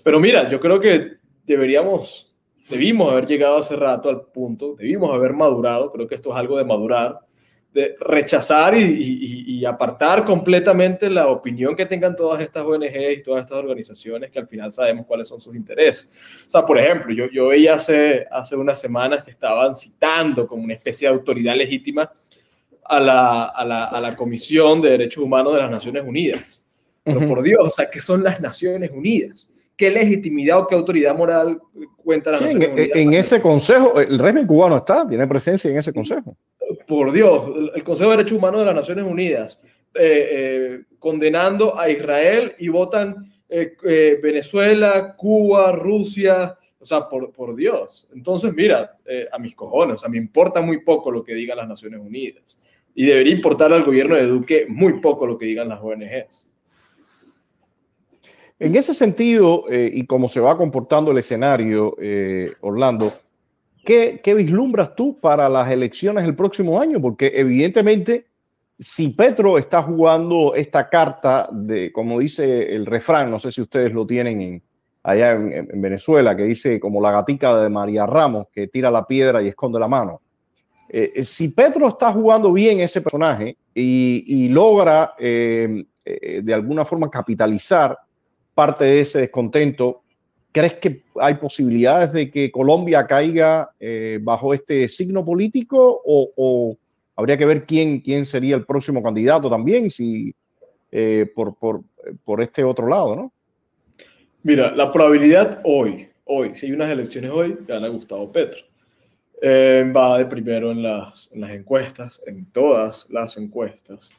[0.03, 1.12] Pero mira, yo creo que
[1.45, 2.35] deberíamos,
[2.69, 6.59] debimos haber llegado hace rato al punto, debimos haber madurado, creo que esto es algo
[6.59, 7.19] de madurar,
[7.75, 13.59] de rechazar y, apartar completamente la opinión que tengan todas estas ONGs y todas estas
[13.59, 16.07] organizaciones que al final sabemos cuáles son sus intereses.
[16.47, 20.63] O sea, por ejemplo, yo, yo veía hace, hace unas semanas que estaban citando como
[20.63, 22.13] una especie de autoridad legítima
[22.85, 26.63] a la, a la, a la Comisión de Derechos Humanos de las Naciones Unidas.
[27.03, 29.49] Pero por Dios, o sea, ¿qué son las Naciones Unidas?
[29.77, 31.59] ¿Qué legitimidad o qué autoridad moral
[31.97, 32.91] cuenta la Naciones Unidas?
[32.97, 36.37] En, en ese consejo, el régimen cubano está, tiene presencia en ese consejo
[36.94, 39.59] por Dios, el Consejo de Derechos Humanos de las Naciones Unidas,
[39.94, 47.57] eh, eh, condenando a Israel y votan eh, Venezuela, Cuba, Rusia, o sea, por, por
[47.57, 48.09] Dios.
[48.14, 48.96] Entonces, mira,
[49.33, 52.62] a mis cojones, o sea, me importa muy poco lo que digan las Naciones Unidas.
[52.94, 56.48] Y debería importar al gobierno de Duque muy poco lo que digan las ONGs.
[58.61, 61.96] En ese sentido, y como se va comportando el escenario,
[62.61, 63.12] Orlando,
[63.85, 67.01] ¿Qué, vislumbras tú para las elecciones el próximo año?
[67.01, 68.27] Porque evidentemente,
[68.79, 73.92] si Petro está jugando esta carta de, como dice el refrán, no sé si ustedes
[73.92, 74.62] lo tienen
[75.03, 79.42] allá en, Venezuela, que dice como la gatica de María Ramos, que tira la piedra
[79.42, 80.23] y esconde la mano.
[80.88, 87.11] Eh, eh, si Petro está jugando bien ese personaje y, logra eh, de alguna forma
[87.11, 87.99] capitalizar
[88.55, 90.04] parte de ese descontento
[90.55, 96.77] ¿Crees que hay posibilidades de que Colombia caiga eh, bajo este signo político o,
[97.17, 100.33] habría que ver quién, quién sería el próximo candidato también, si
[100.93, 101.81] eh, por, por,
[102.25, 103.33] por, este otro lado, ¿no?
[104.45, 108.61] Mira, la probabilidad hoy, hoy, si hay unas elecciones hoy, gana Gustavo Petro.
[109.43, 114.12] Eh, va de primero en las, en las encuestas, en todas las encuestas.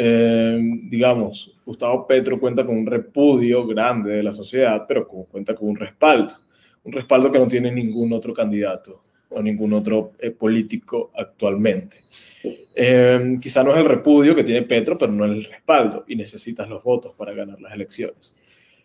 [0.00, 5.70] Em, digamos, Gustavo Petro cuenta con un repudio grande de la sociedad, pero cuenta con
[5.70, 6.34] un respaldo,
[6.84, 12.02] un respaldo que no tiene ningún otro candidato o ningún otro eh, político actualmente.
[12.76, 16.14] Em, quizá no es el repudio que tiene Petro, pero no es el respaldo y
[16.14, 18.36] necesitas los votos para ganar las elecciones.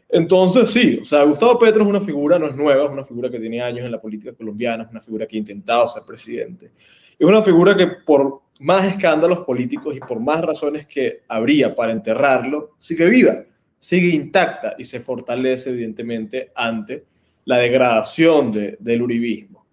[0.09, 3.29] Entonces, sí, o sea, Gustavo Petro es una figura, no es nueva, es una figura
[3.29, 6.71] que tiene años en la política colombiana, es una figura que ha intentado ser presidente.
[7.19, 11.91] Es una figura que por más escándalos políticos y por más razones que habría para
[11.91, 13.43] enterrarlo, sigue viva,
[13.77, 17.03] sigue intacta y se fortalece evidentemente ante
[17.43, 19.65] la degradación del uribismo,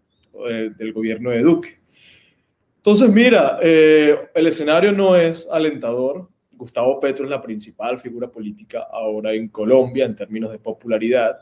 [0.48, 1.78] eh, del gobierno de Duque.
[2.78, 6.28] Entonces, mira, eh, el escenario no es alentador.
[6.50, 11.38] Gustavo Petro es la principal figura política ahora en Colombia en términos de popularidad.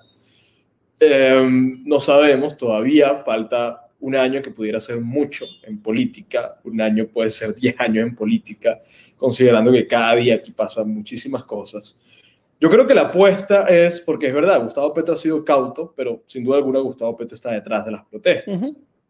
[1.01, 1.49] Eh,
[1.85, 7.31] no sabemos, todavía falta un año que pudiera ser mucho en política, un año puede
[7.31, 8.81] ser 10 años en política,
[9.17, 11.97] considerando que cada día aquí pasan muchísimas cosas.
[12.61, 16.25] Yo creo que la apuesta es, porque es verdad, Gustavo Petro ha sido cauto, pero
[16.27, 18.61] sin duda alguna Gustavo Petro está detrás de las protestas.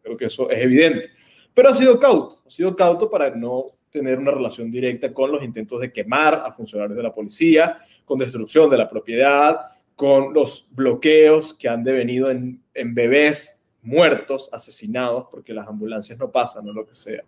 [0.03, 1.09] Creo que eso es evidente.
[1.53, 5.43] Pero ha sido cauto, ha sido cauto para no tener una relación directa con los
[5.43, 9.57] intentos de quemar a funcionarios de la policía, con destrucción de la propiedad,
[9.95, 16.31] con los bloqueos que han devenido en, en bebés muertos, asesinados, porque las ambulancias no
[16.31, 17.23] pasan o lo que sea.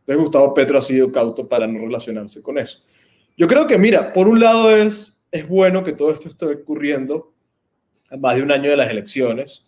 [0.00, 2.82] Entonces Gustavo Petro ha sido cauto para no relacionarse con eso.
[3.36, 7.32] Yo creo que, mira, por un lado es, es bueno que todo esto esté ocurriendo
[8.10, 9.66] a más de un año de las elecciones,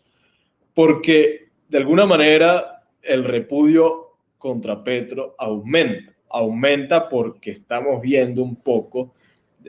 [0.74, 9.14] porque de alguna manera el repudio contra Petro aumenta, aumenta porque estamos viendo un poco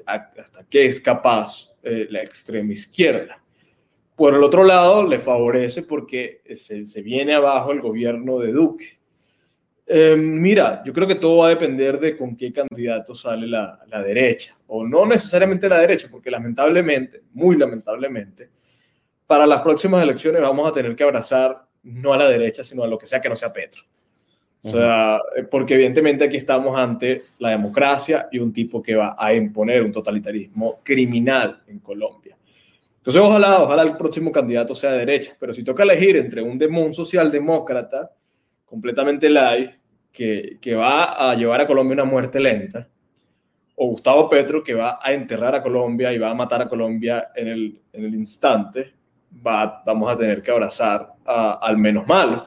[0.06, 3.41] hasta qué es capaz eh, la extrema izquierda.
[4.22, 9.00] Por el otro lado, le favorece porque se, viene abajo el gobierno de Duque.
[9.88, 13.80] Eh, mira, yo creo que todo va a depender de con qué candidato sale la,
[13.88, 18.50] la, derecha, o no necesariamente la derecha, porque lamentablemente, muy lamentablemente,
[19.26, 22.88] para las próximas elecciones vamos a tener que abrazar no a la derecha, sino a
[22.88, 23.82] lo que sea que no sea Petro.
[24.62, 29.16] O sea, eh, porque evidentemente aquí estamos ante la democracia y un tipo que va
[29.18, 32.31] a imponer un totalitarismo criminal en Colombia.
[33.02, 36.60] Entonces, ojalá, ojalá el próximo candidato sea de derecha, pero si toca elegir entre un
[36.60, 38.12] demon socialdemócrata
[38.64, 39.72] completamente light,
[40.12, 42.88] que, que va a llevar a Colombia una muerte lenta,
[43.76, 47.30] o Gustavo Petro, que va a enterrar a Colombia y va a matar a Colombia
[47.36, 48.94] en el, en el instante,
[49.46, 52.46] va, vamos a tener que abrazar al menos malo.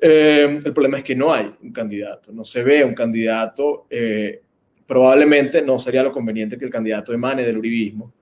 [0.00, 3.86] Eh, el problema es que no hay un candidato, no se ve un candidato.
[3.88, 4.42] Eh,
[4.84, 8.12] probablemente no sería lo conveniente que el candidato emane del uribismo,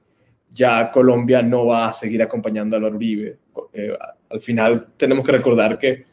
[0.52, 3.36] ya Colombia no va a seguir acompañando a Álvaro Uribe.
[3.72, 3.96] Eh,
[4.28, 6.04] al final tenemos que recordar que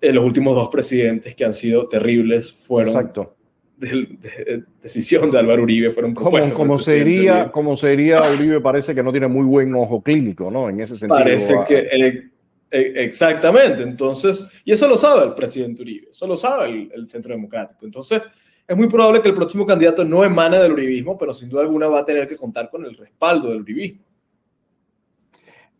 [0.00, 3.34] eh, los últimos dos presidentes que han sido terribles fueron Exacto.
[3.76, 6.54] De, decisión de Álvaro Uribe, fueron propuestos.
[6.54, 10.70] Como, sería, como sería Uribe, parece que no tiene muy buen ojo clínico, ¿no?
[10.70, 11.18] En ese sentido.
[11.18, 12.30] Parece que,
[12.70, 17.10] eh, exactamente, entonces, y eso lo sabe el presidente Uribe, eso lo sabe el, el
[17.10, 17.84] Centro Democrático.
[17.84, 18.22] Entonces,
[18.68, 21.88] es muy probable que el próximo candidato no emane del uribismo, pero sin duda alguna
[21.88, 24.02] va a tener que contar con el respaldo del uribismo.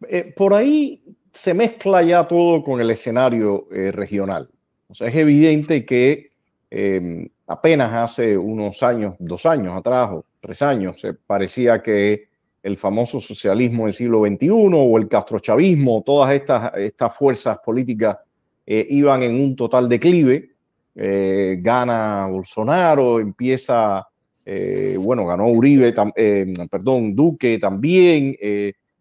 [0.08, 1.00] Eh, por ahí
[1.32, 4.48] se mezcla ya todo con el escenario eh, regional.
[4.88, 6.30] O sea, es evidente que
[6.70, 12.28] em, apenas hace unos años, dos años atrás o tres años, se parecía que
[12.62, 18.18] el famoso socialismo del siglo XXI o el castrochavismo, todas estas, estas fuerzas políticas
[18.66, 20.55] eh, iban en un total declive
[20.98, 24.08] eh, gana Bolsonaro, empieza,
[24.46, 28.34] eh, bueno, ganó Uribe, eh, perdón, Duque también,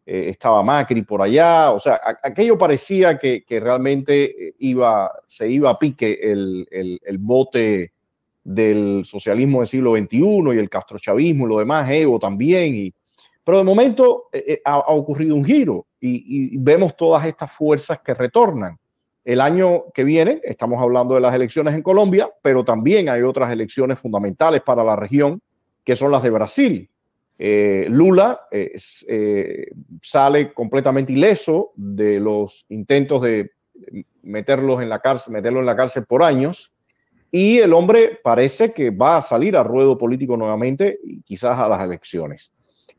[0.06, 6.20] estaba Macri por allá, o sea, aquello parecía que, realmente iba, se iba a pique
[6.22, 7.94] el, el, bote
[8.44, 12.94] del socialismo del siglo XXI y el castrochavismo y lo demás, Evo también, y,
[13.44, 14.26] pero de momento
[14.66, 18.78] ha, ocurrido un giro y vemos todas estas fuerzas que retornan.
[19.26, 23.52] El año que viene estamos hablando de las elecciones en Colombia, pero también hay otras
[23.52, 25.42] elecciones fundamentales para la región,
[25.84, 26.90] que son las de Brasil.
[27.38, 29.68] Eh, Lula eh,
[30.02, 33.52] sale completamente ileso de los intentos de
[34.22, 36.72] meterlos en la cárcel, meterlo en la cárcel por años,
[37.32, 41.68] y el hombre parece que va a salir a ruedo político nuevamente y quizás a
[41.68, 42.52] las elecciones.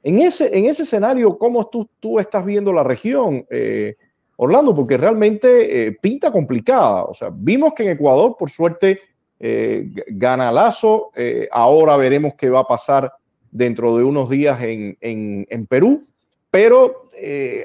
[0.03, 3.47] En ese, en ese escenario, ¿cómo tú, tú estás viendo la región?
[3.49, 3.95] Eh,
[4.37, 7.05] Orlando, porque realmente eh, pinta complicada.
[7.05, 9.01] O sea, vimos que en Ecuador, por suerte,
[9.41, 11.11] eh, gana Lazo.
[11.17, 13.13] Eh, ahora veremos qué va a pasar
[13.51, 16.07] dentro de unos días en, Perú.
[16.51, 17.05] Pero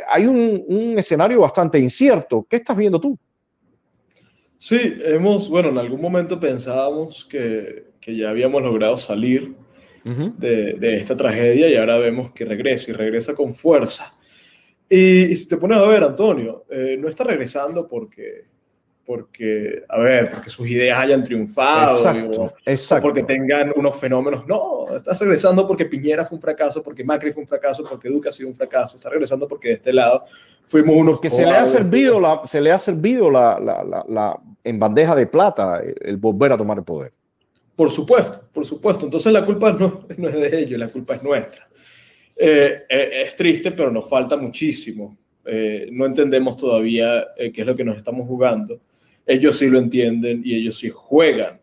[0.08, 2.46] hay un, escenario bastante incierto.
[2.50, 3.18] ¿Qué estás viendo tú?
[4.58, 9.50] Sí, hemos, bueno, en algún momento pensábamos que, ya habíamos logrado salir
[10.04, 14.14] de, de, esta tragedia y ahora vemos que regresa y regresa con fuerza.
[14.94, 18.44] Y, si te pones a ver, Antonio, eh, no está regresando porque,
[19.06, 21.96] porque, a ver, porque sus ideas hayan triunfado
[22.66, 24.46] exacto, o, porque tengan unos fenómenos.
[24.46, 28.28] No, está regresando porque Piñera fue un fracaso, porque Macri fue un fracaso, porque Duque
[28.28, 28.98] ha sido un fracaso.
[28.98, 30.26] Está regresando porque de este lado
[30.66, 34.38] fuimos unos que se le ha servido la, se le ha servido la, la, la,
[34.62, 37.14] en bandeja de plata el, volver a tomar el poder.
[37.78, 39.06] Por supuesto, por supuesto.
[39.06, 41.71] Entonces la culpa no, no es de ellos, la culpa es nuestra.
[42.44, 45.16] Eh, eh, es triste, pero nos falta muchísimo.
[45.46, 48.82] Eh, no entendemos todavía qué es lo que nos estamos jugando.
[49.28, 51.58] Ellos sí lo entienden y ellos sí juegan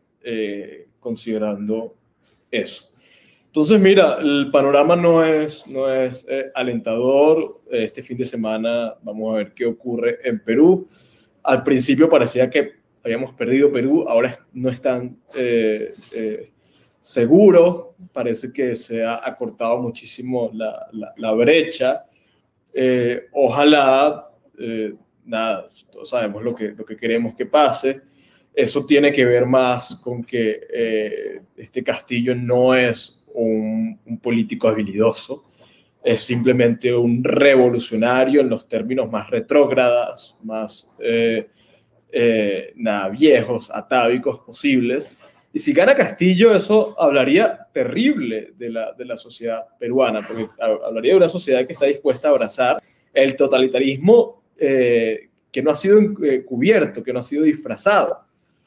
[1.00, 1.96] considerando
[2.50, 2.84] eso.
[3.46, 7.60] Entonces, mira, el panorama no es, no es alentador.
[7.72, 10.86] Este fin de semana vamos a ver qué ocurre en Perú.
[11.42, 15.16] Al principio parecía que habíamos perdido Perú, ahora no están
[17.08, 22.04] seguro, parece que se ha acortado muchísimo la, brecha.
[22.70, 24.92] Eh, ojalá, eh,
[25.24, 28.02] nada, todos sabemos lo que, lo que queremos que pase.
[28.52, 35.44] Eso tiene que ver más con que eh, este Castillo no es un, político habilidoso,
[36.04, 40.90] es simplemente un revolucionario en los términos más retrógradas, más
[42.74, 45.10] nada, viejos, atávicos posibles
[45.52, 51.12] y si gana Castillo, eso hablaría terrible de la, de la sociedad peruana, porque hablaría
[51.12, 52.82] de una sociedad que está dispuesta a abrazar
[53.14, 58.20] el totalitarismo eh, que no ha sido eh, cubierto, que no ha sido disfrazado.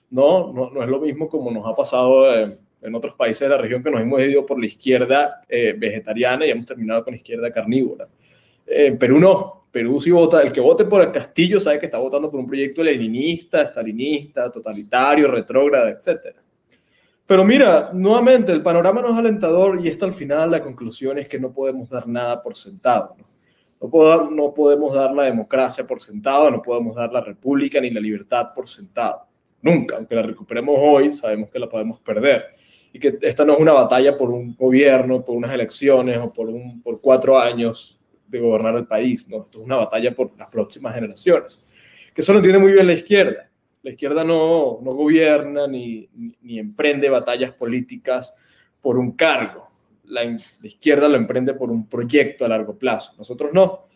[0.09, 0.51] ¿no?
[0.51, 3.57] No, no es lo mismo como nos ha pasado en, en otros países de la
[3.57, 7.17] región que nos hemos ido por la izquierda eh, vegetariana y hemos terminado con la
[7.17, 8.07] izquierda carnívora.
[8.65, 9.61] En Perú no.
[9.71, 12.47] Perú si vota, el que vote por el Castillo sabe que está votando por un
[12.47, 16.41] proyecto leninista, estalinista, totalitario, retrógrado, etcétera.
[17.31, 21.29] Pero mira, nuevamente, el panorama no es alentador y esto al final la conclusión es
[21.29, 23.15] que no podemos dar nada por sentado.
[23.79, 24.53] ¿no?
[24.53, 28.67] Podemos dar la democracia por sentado, no podemos dar la república ni la libertad por
[28.67, 29.21] sentado.
[29.61, 32.47] Nunca, aunque la recuperemos hoy, sabemos que la podemos perder.
[32.91, 36.99] Y que esta no es una batalla por un gobierno, por unas elecciones o por
[36.99, 39.25] cuatro años de gobernar el país.
[39.29, 39.43] ¿no?
[39.45, 41.65] Esto es una batalla por las próximas generaciones.
[42.13, 43.50] Que eso lo entiende muy bien la izquierda
[43.83, 46.07] la izquierda no, no gobierna ni,
[46.41, 48.33] ni, emprende batallas políticas
[48.81, 49.67] por un cargo.
[50.05, 50.23] La,
[50.63, 53.13] izquierda lo emprende por un proyecto a largo plazo.
[53.17, 53.87] Nosotros no.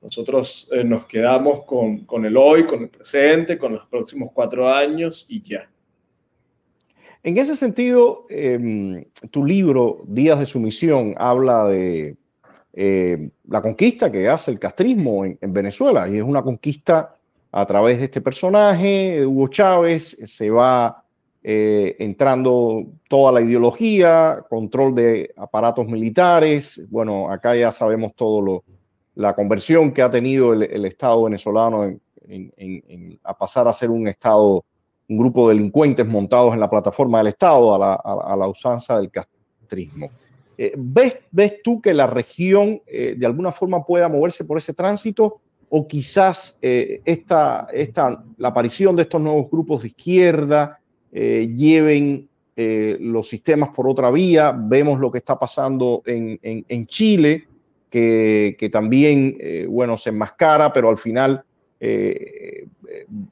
[0.00, 4.68] Nosotros eh, nos quedamos con, con, el hoy, con el presente, con los próximos cuatro
[4.68, 5.68] años y ya.
[7.22, 12.18] En ese sentido, em, tu libro, Días de Sumisión, habla de,
[12.74, 16.08] eh, la conquista que hace el castrismo en, Venezuela.
[16.08, 17.13] Y es una conquista
[17.56, 21.04] a través de este personaje, Hugo Chávez, se va
[21.40, 26.84] eh, entrando toda la ideología, control de aparatos militares.
[26.90, 28.64] Bueno, acá ya sabemos todo lo,
[29.14, 31.84] la conversión que ha tenido el, Estado venezolano
[32.26, 34.64] en, a pasar a ser un Estado,
[35.08, 40.10] un grupo de delincuentes montados en la plataforma del Estado, a la, usanza del castrismo.
[40.58, 44.74] Eh, ¿ves, ¿Ves tú que la región eh, de alguna forma pueda moverse por ese
[44.74, 45.40] tránsito?
[45.76, 50.78] ¿O quizás eh, esta, esta, la aparición de estos nuevos grupos de izquierda
[51.10, 54.54] lleven los sistemas por otra vía?
[54.56, 57.48] Vemos lo que está pasando en, en, Chile,
[57.90, 59.36] que, que también,
[59.68, 61.44] bueno, se enmascara, pero al final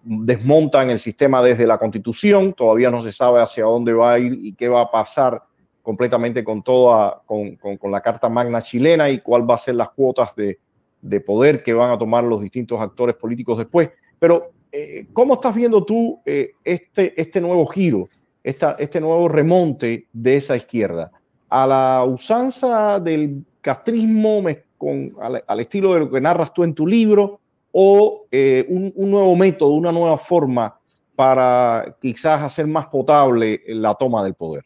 [0.03, 2.55] desmontan el sistema desde la constitución.
[2.55, 5.43] Todavía no se sabe hacia dónde va a ir y qué va a pasar
[5.83, 9.91] completamente con toda, con, con, la Carta Magna chilena y cuál va a ser las
[9.91, 10.59] cuotas de,
[11.03, 13.91] de, poder que van a tomar los distintos actores políticos después.
[14.19, 18.09] Pero, eh, ¿cómo estás viendo tú eh, este, este nuevo giro,
[18.43, 21.11] esta, este nuevo remonte de esa izquierda?
[21.49, 24.43] A la usanza del castrismo
[24.79, 25.13] con,
[25.47, 27.41] al, estilo de lo que narras tú en tu libro
[27.73, 30.79] o eh, un, un nuevo método, una nueva forma
[31.15, 34.65] para quizás hacer más potable la toma del poder?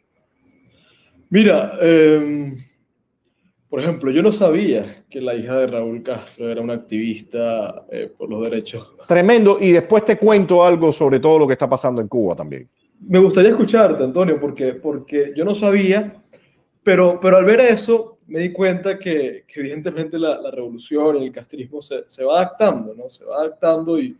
[1.28, 2.56] Mira, em,
[3.76, 8.10] por ejemplo, yo no sabía que la hija de Raúl Castro era una activista eh,
[8.16, 8.94] por los derechos.
[9.06, 12.70] Tremendo, y después te cuento algo sobre todo lo que está pasando en Cuba también.
[13.00, 16.22] Me gustaría escucharte, Antonio, porque, porque yo no sabía,
[16.82, 21.26] pero, pero al ver eso me di cuenta que, que evidentemente la, la, revolución y
[21.26, 23.10] el castrismo se, se, va adaptando, ¿no?
[23.10, 24.16] Se va adaptando y,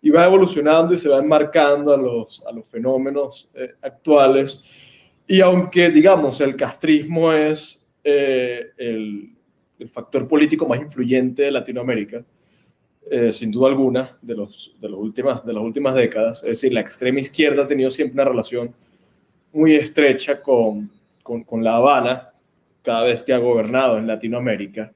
[0.00, 4.62] y, va evolucionando y se va enmarcando a los, a los fenómenos eh, actuales.
[5.26, 9.30] Y aunque, digamos, el castrismo es eh, el,
[9.88, 12.22] factor político más influyente de Latinoamérica,
[13.10, 16.72] eh, sin duda alguna, de, los, de, los últimas, de las últimas décadas, es decir,
[16.72, 18.72] la extrema izquierda ha tenido siempre una relación
[19.52, 20.88] muy estrecha con,
[21.22, 22.30] con, La Habana
[22.82, 24.92] cada vez que ha gobernado en Latinoamérica.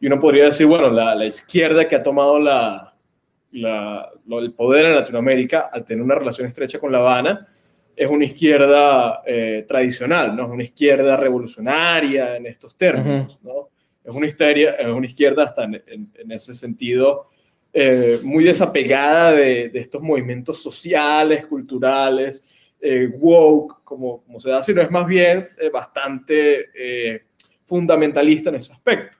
[0.00, 2.92] Y uno podría decir, bueno, la, izquierda que ha tomado la,
[3.52, 7.46] el poder en Latinoamérica al tener una relación estrecha con La Habana,
[7.96, 10.44] es una izquierda eh, tradicional, ¿no?
[10.44, 13.68] Es una izquierda revolucionaria en estos términos, ¿no?
[14.04, 17.30] Es una, histeria, es una izquierda hasta en, en, ese sentido
[17.72, 22.44] eh, muy desapegada de, de, estos movimientos sociales, culturales,
[22.80, 27.22] eh, woke, como, como se da, sino es más bien bastante
[27.64, 29.16] fundamentalista en ese aspecto.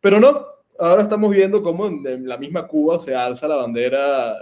[0.00, 0.44] Pero no,
[0.78, 4.38] ahora estamos viendo cómo en, la misma Cuba se alza la bandera.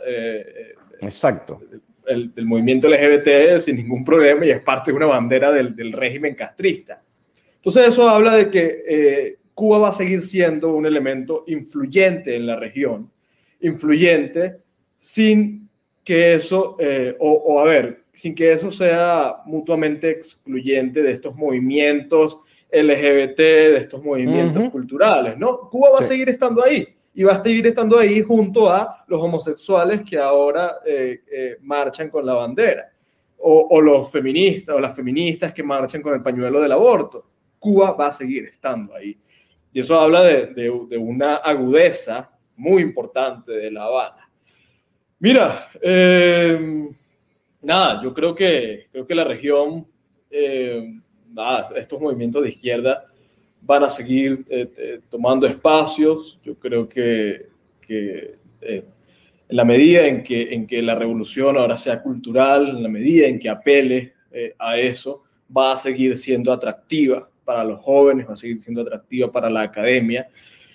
[1.00, 1.60] Exacto
[2.08, 5.92] el, del movimiento LGBT sin ningún problema y es parte de una bandera del, del
[5.92, 7.02] régimen castrista.
[7.56, 12.46] Entonces eso habla de que eh, Cuba va a seguir siendo un elemento influyente en
[12.46, 13.10] la región,
[13.60, 14.58] influyente
[14.98, 15.68] sin
[16.04, 21.34] que eso, eh, o, o, a ver, sin que eso sea mutuamente excluyente de estos
[21.34, 22.38] movimientos
[22.70, 25.68] LGBT, de estos movimientos culturales, ¿no?
[25.70, 29.20] Cuba va a seguir estando ahí y va a seguir estando ahí junto a los
[29.20, 32.92] homosexuales que ahora eh, eh, marchan con la bandera,
[33.38, 37.26] o, los feministas o las feministas que marchan con el pañuelo del aborto.
[37.58, 39.18] Cuba va a seguir estando ahí.
[39.72, 44.30] Y eso habla de, de, una agudeza muy importante de La Habana.
[45.18, 46.88] Mira, eh,
[47.62, 49.88] nada, yo creo que, creo que la región,
[51.34, 53.07] nada, estos movimientos de izquierda,
[53.60, 56.38] van a seguir eh, eh, tomando espacios.
[56.42, 57.46] Yo creo que,
[57.80, 58.84] que eh,
[59.48, 63.26] en la medida en que, en que la revolución ahora sea cultural, en la medida
[63.26, 64.14] en que apele
[64.58, 65.24] a eso,
[65.56, 69.62] va a seguir siendo atractiva para los jóvenes, va a seguir siendo atractiva para la
[69.62, 70.28] academia.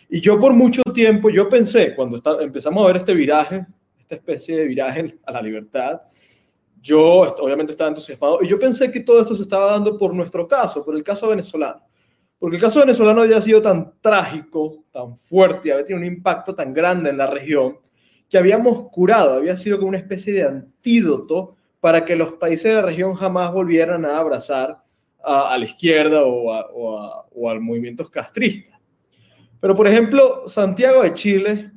[0.09, 3.65] Y yo por mucho tiempo, yo pensé, cuando empezamos a ver este viraje,
[3.99, 6.01] esta especie de viraje a la libertad,
[6.81, 10.47] yo obviamente estaba entusiasmado y yo pensé que todo esto se estaba dando por nuestro
[10.47, 11.81] caso, por el caso venezolano.
[12.43, 16.73] Porque el caso venezolano había sido tan trágico, tan fuerte, había tenido un impacto tan
[16.73, 17.77] grande en la región,
[18.29, 22.73] que habíamos curado, había sido como una especie de antídoto para que los países de
[22.73, 24.83] la región jamás volvieran a abrazar
[25.23, 28.77] a, la izquierda o, al movimiento castrista.
[29.61, 31.71] Pero, por ejemplo, Santiago de Chile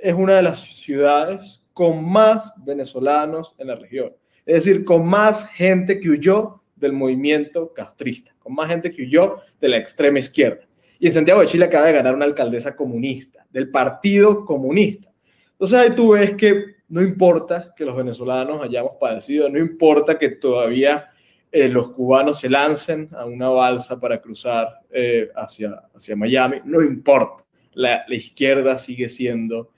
[0.00, 4.12] es una de las ciudades con más venezolanos en la región.
[4.46, 9.40] Es decir, con más gente que huyó del movimiento castrista, con más gente que huyó
[9.60, 10.66] de la extrema izquierda.
[10.98, 15.10] Y en Santiago de Chile acaba de ganar una alcaldesa comunista, del Partido Comunista.
[15.52, 20.30] Entonces ahí tú ves que no importa que los venezolanos hayamos padecido, no importa que
[20.30, 21.08] todavía
[21.50, 26.82] eh, los cubanos se lancen a una balsa para cruzar eh, hacia, hacia Miami, no
[26.82, 29.70] importa, la, la izquierda sigue siendo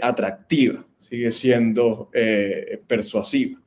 [0.00, 2.10] atractiva, sigue siendo
[2.86, 3.60] persuasiva.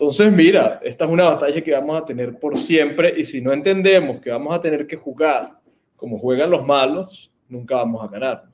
[0.00, 3.52] Entonces, mira, esta es una batalla que vamos a tener por siempre y si no
[3.52, 5.58] entendemos que vamos a tener que jugar
[5.94, 8.44] como juegan los malos, nunca vamos a ganar.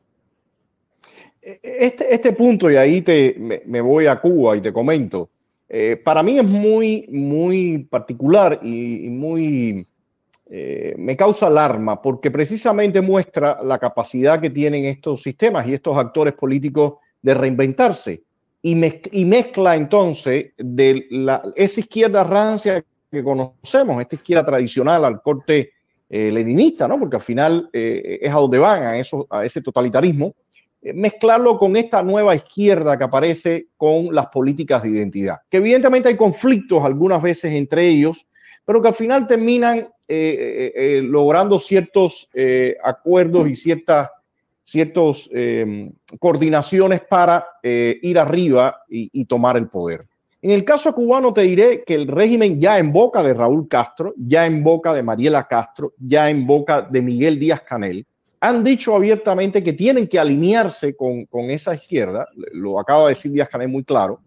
[1.40, 5.30] E, este, este punto, y ahí te, me, voy a Cuba y te comento,
[5.68, 9.86] eh, para mí es muy, muy particular y, muy...
[10.50, 15.96] Eh, me causa alarma porque precisamente muestra la capacidad que tienen estos sistemas y estos
[15.96, 18.24] actores políticos de reinventarse
[18.66, 25.72] y, mezcla entonces de la, esa izquierda rancia que conocemos, esta izquierda tradicional al corte
[26.10, 26.98] eh, leninista, ¿no?
[26.98, 30.34] porque al final eh, es a donde van, a, eso, a ese totalitarismo,
[30.82, 36.08] eh, mezclarlo con esta nueva izquierda que aparece con las políticas de identidad, que evidentemente
[36.08, 38.26] hay conflictos algunas veces entre ellos,
[38.64, 42.30] pero que al final terminan logrando ciertos
[42.82, 44.08] acuerdos y ciertas
[44.66, 50.06] ciertas em, coordinaciones para eh, ir arriba y, tomar el poder.
[50.42, 54.12] En el caso cubano te diré que el régimen ya en boca de Raúl Castro,
[54.16, 58.04] ya en boca de Mariela Castro, ya en boca de Miguel Díaz Canel,
[58.40, 63.48] han dicho abiertamente que tienen que alinearse con, esa izquierda, lo acaba de decir Díaz
[63.48, 64.20] Canel muy claro,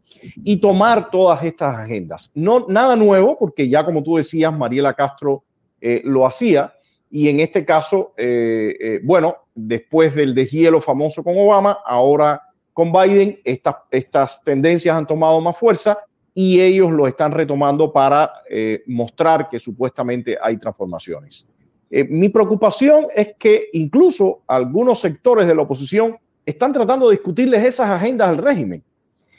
[0.43, 2.31] y tomar todas estas agendas.
[2.33, 5.43] No, nada nuevo, porque ya como tú decías, Mariela Castro
[5.81, 6.73] eh, lo hacía,
[7.11, 9.37] y en este caso, eh, bueno,
[9.67, 12.41] después del deshielo famoso con Obama, ahora
[12.73, 15.99] con Biden, estas, estas tendencias han tomado más fuerza
[16.33, 21.47] y ellos lo están retomando para eh, mostrar que supuestamente hay transformaciones.
[21.91, 27.65] Eh, mi preocupación es que incluso algunos sectores de la oposición están tratando de discutirles
[27.65, 28.83] esas agendas al régimen.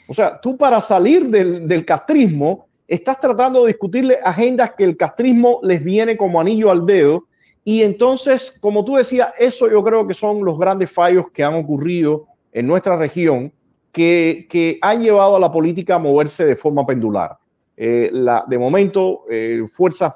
[0.07, 4.97] O sea, tú para salir del, del castrismo estás tratando de discutirle agendas que el
[4.97, 7.25] castrismo les viene como anillo al dedo
[7.63, 11.53] y entonces, como tú decías, eso yo creo que son los grandes fallos que han
[11.53, 13.53] ocurrido en nuestra región
[13.91, 17.37] que, han llevado a la política a moverse de forma pendular.
[17.77, 20.13] Eh, la, de momento, eh, fuerzas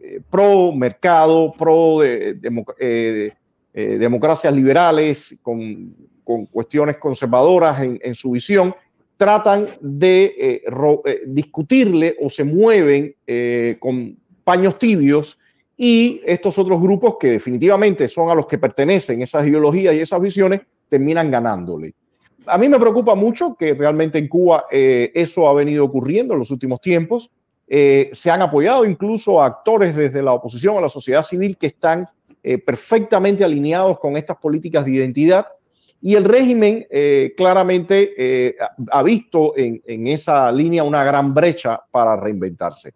[0.00, 2.00] eh, pro mercado, pro
[3.72, 5.94] democracias liberales, con,
[6.50, 8.74] cuestiones conservadoras en, su visión,
[9.16, 10.62] tratan de
[11.26, 13.14] discutirle o se mueven
[13.78, 15.38] con paños tibios
[15.76, 20.20] y estos otros grupos que definitivamente son a los que pertenecen esas ideologías y esas
[20.20, 21.94] visiones, terminan ganándole.
[22.46, 26.38] A mí me preocupa mucho que realmente en Cuba eh, eso ha venido ocurriendo en
[26.38, 27.30] los últimos tiempos.
[27.66, 31.66] Eh, se han apoyado incluso a actores desde la oposición a la sociedad civil que
[31.66, 32.08] están
[32.42, 35.46] eh, perfectamente alineados con estas políticas de identidad
[36.00, 36.86] y el régimen
[37.36, 38.54] claramente
[38.92, 42.92] ha visto en, en esa línea una gran brecha para reinventarse.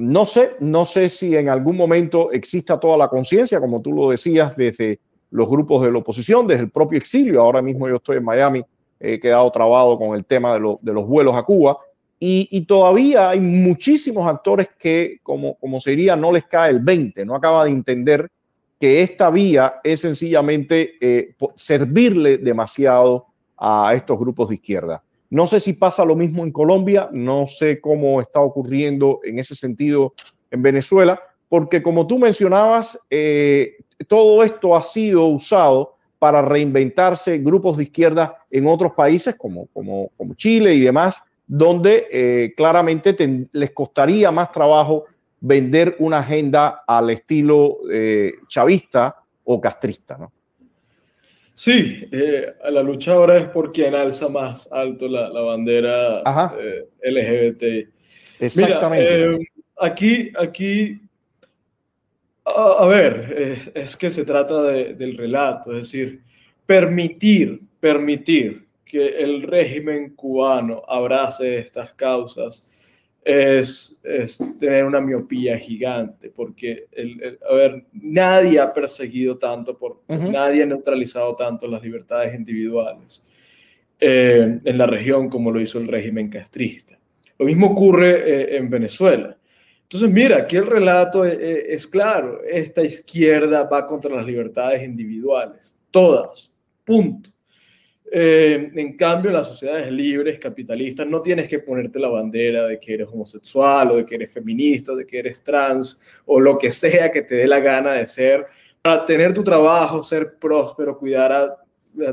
[0.00, 4.08] No sé, no sé si en algún momento exista toda la conciencia, como tú lo
[4.08, 4.98] decías, desde
[5.30, 7.42] los grupos de la oposición, desde el propio exilio.
[7.42, 8.64] Ahora mismo yo estoy en Miami,
[8.98, 11.76] he quedado trabado con el tema de, los vuelos a Cuba.
[12.18, 17.24] Y, todavía hay muchísimos actores que, como, como se diría, no les cae el 20,
[17.26, 18.30] no acaba de entender
[18.78, 23.26] que esta vía es sencillamente eh, servirle demasiado
[23.58, 25.02] a estos grupos de izquierda.
[25.30, 29.54] No sé si pasa lo mismo en Colombia, no sé cómo está ocurriendo en ese
[29.54, 30.12] sentido
[30.50, 33.76] en Venezuela, porque como tú mencionabas, eh,
[34.08, 40.10] todo esto ha sido usado para reinventarse grupos de izquierda en otros países como, como,
[40.16, 43.16] como Chile y demás, donde eh, claramente
[43.52, 45.06] les costaría más trabajo
[45.40, 50.18] vender una agenda al estilo eh, chavista o castrista.
[50.18, 50.32] ¿no?
[51.62, 56.22] Sí, eh, la lucha ahora es por quien alza más alto la, bandera
[56.58, 57.86] eh, LGBT.
[58.38, 59.24] Exactamente.
[59.24, 59.38] Eh,
[59.78, 61.02] aquí, aquí,
[62.46, 66.22] a, ver, es que se trata del relato, es decir,
[66.64, 72.66] permitir, permitir que el régimen cubano abrace estas causas
[73.22, 73.98] es,
[74.58, 80.66] tener una miopía gigante, porque, el, a ver, nadie ha perseguido tanto, por, nadie ha
[80.66, 83.22] neutralizado tanto las libertades individuales
[84.00, 86.98] eh, en la región como lo hizo el régimen castrista.
[87.38, 89.36] Lo mismo ocurre eh, en Venezuela.
[89.82, 95.76] Entonces, mira, aquí el relato eh, es claro, esta izquierda va contra las libertades individuales,
[95.90, 96.50] todas,
[96.84, 97.30] punto.
[98.12, 102.80] Eh, en cambio, en las sociedades libres, capitalistas, no tienes que ponerte la bandera de
[102.80, 106.58] que eres homosexual o de que eres feminista o de que eres trans o lo
[106.58, 108.46] que sea que te dé la gana de ser
[108.82, 111.56] para tener tu trabajo, ser próspero, cuidar a,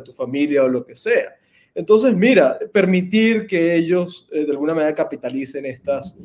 [0.03, 1.35] tu familia o lo que sea.
[1.73, 6.15] Entonces, mira, permitir que ellos eh, de alguna manera capitalicen estas,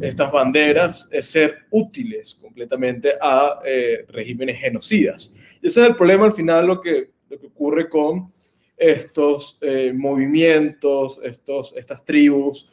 [0.00, 5.34] estas banderas es ser útiles completamente a eh, regímenes genocidas.
[5.60, 8.32] Y ese es el problema al final, lo que, lo que ocurre con
[8.78, 12.70] estos eh, movimientos, estos, estas tribus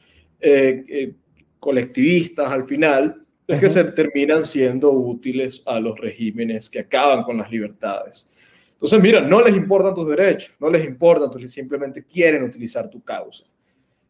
[1.60, 7.38] colectivistas al final, es que se terminan siendo útiles a los regímenes que acaban con
[7.38, 8.32] las libertades.
[8.74, 13.04] Entonces, mira, no les importan tus derechos, no les importan, entonces simplemente quieren utilizar tu
[13.04, 13.46] causa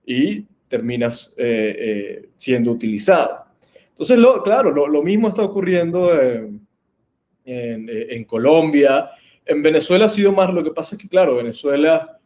[0.06, 3.46] y terminas eh, eh, siendo utilizado.
[3.92, 6.68] Entonces, lo, claro, lo, mismo está ocurriendo en,
[7.46, 9.10] en, Colombia.
[9.46, 12.20] En Venezuela ha sido más, lo que pasa es que, claro, Venezuela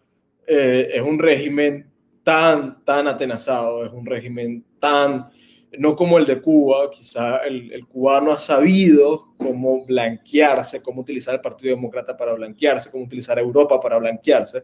[0.48, 1.90] eh, es un régimen
[2.24, 5.30] tan, tan atenazado, es un régimen tan
[5.78, 11.42] no como el de Cuba, quizá el, cubano ha sabido cómo blanquearse, cómo utilizar el
[11.42, 14.64] Partido Demócrata para blanquearse, cómo utilizar Europa para blanquearse.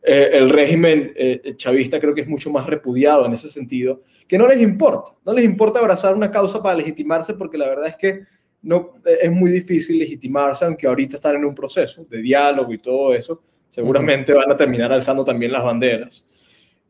[0.00, 4.38] Eh, el régimen eh, chavista creo que es mucho más repudiado en ese sentido, que
[4.38, 7.96] no les importa, no les importa abrazar una causa para legitimarse porque la verdad es
[7.96, 8.20] que
[8.62, 13.14] no, es muy difícil legitimarse, aunque ahorita están en un proceso de diálogo y todo
[13.14, 16.26] eso, seguramente van a terminar alzando también las banderas.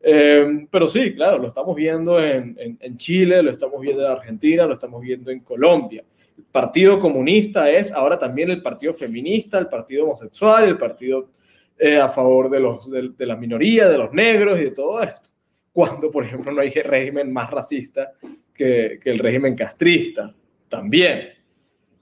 [0.01, 4.65] Eh, pero sí, claro, lo estamos viendo en, en, Chile, lo estamos viendo en Argentina,
[4.65, 6.03] lo estamos viendo en Colombia.
[6.37, 11.29] El Partido Comunista es ahora también el Partido Feminista, el Partido Homosexual, el Partido
[11.77, 15.03] eh, a favor de, los, de, de, la minoría, de los negros y de todo
[15.03, 15.29] esto.
[15.71, 18.13] Cuando, por ejemplo, no hay régimen más racista
[18.53, 20.31] que, que el régimen castrista,
[20.69, 21.38] también.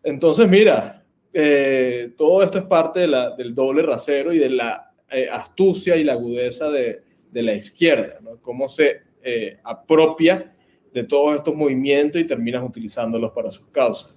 [0.07, 1.03] Entonces, mira,
[1.33, 4.91] eh, todo esto es parte del doble rasero y de la
[5.31, 7.03] astucia y la agudeza de,
[7.33, 8.37] la izquierda, ¿no?
[8.41, 10.55] cómo se eh, apropia
[10.93, 14.15] de todos estos movimientos y terminas utilizándolos para sus causas.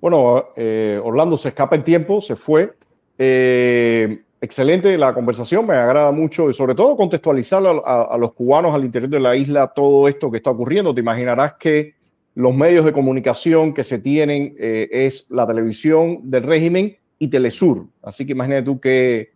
[0.00, 2.74] Bueno, eh, Orlando se escapa el tiempo, se fue.
[3.18, 8.84] Eh, excelente la conversación, me agrada mucho y sobre todo contextualizar a, los cubanos al
[8.84, 10.94] interior de la isla todo esto que está ocurriendo.
[10.94, 11.94] Te imaginarás que
[12.34, 17.86] los medios de comunicación que se tienen es la televisión del régimen y Telesur.
[18.02, 19.30] Así que imagínate tú que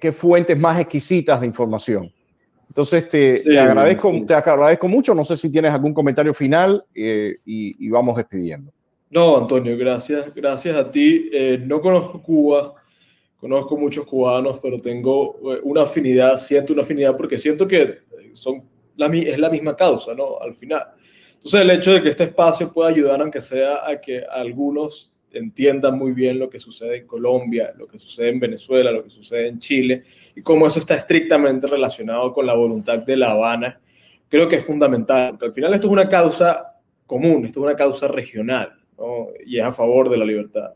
[0.00, 2.12] qué, fuentes más exquisitas de información.
[2.68, 5.14] Entonces, te, agradezco, te agradezco mucho.
[5.14, 8.72] No sé si tienes algún comentario final eh, y, vamos despidiendo.
[9.10, 10.34] No, Antonio, gracias.
[10.34, 11.30] Gracias a ti.
[11.32, 12.74] Eh, no conozco Cuba,
[13.36, 17.98] conozco muchos cubanos, pero tengo eh, una afinidad, siento una afinidad porque siento que
[18.32, 18.62] son
[18.96, 20.40] la, es la misma causa, ¿no?
[20.40, 20.82] Al final.
[21.44, 25.98] Entonces, el hecho de que este espacio pueda ayudar, aunque sea a que algunos entiendan
[25.98, 29.48] muy bien lo que sucede en Colombia, lo que sucede en Venezuela, lo que sucede
[29.48, 33.78] en Chile y cómo eso está estrictamente relacionado con la voluntad de La Habana,
[34.26, 35.32] creo que es fundamental.
[35.32, 38.72] Porque al final esto es una causa común, esto es una causa regional
[39.44, 40.72] y es a favor de la libertad.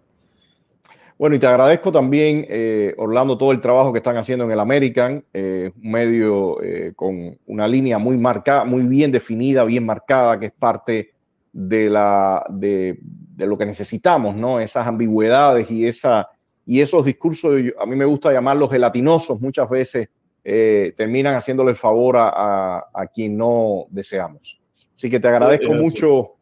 [1.18, 4.60] Bueno, y te agradezco también, eh, Orlando, todo el trabajo que están haciendo en el
[4.60, 10.38] American, eh, un medio eh, con una línea muy marcada, muy bien definida, bien marcada,
[10.38, 11.10] que es parte
[11.52, 14.60] de, la, de, de lo que necesitamos, ¿no?
[14.60, 16.28] Esas ambigüedades y, esa,
[16.64, 20.08] y esos discursos, a mí me gusta llamarlos gelatinosos, muchas veces
[20.44, 24.60] eh, terminan haciéndole el favor a, a, quien no deseamos.
[24.94, 26.36] Así que te agradezco mucho,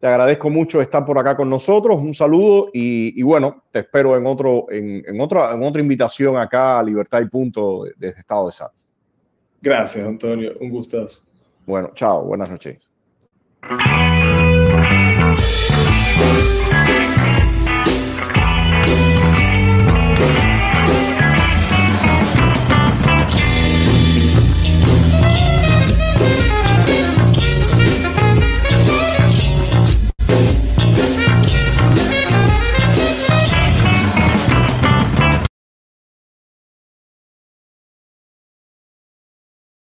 [0.00, 4.16] te agradezco mucho estar por acá con nosotros, un saludo y, y bueno, te espero
[4.16, 8.46] en, otro, en, en, otra, en otra invitación acá a Libertad y Punto desde Estado
[8.46, 8.96] de Sats.
[9.60, 11.22] Gracias, Antonio, un gustazo.
[11.66, 12.78] Bueno, chao, buenas noches.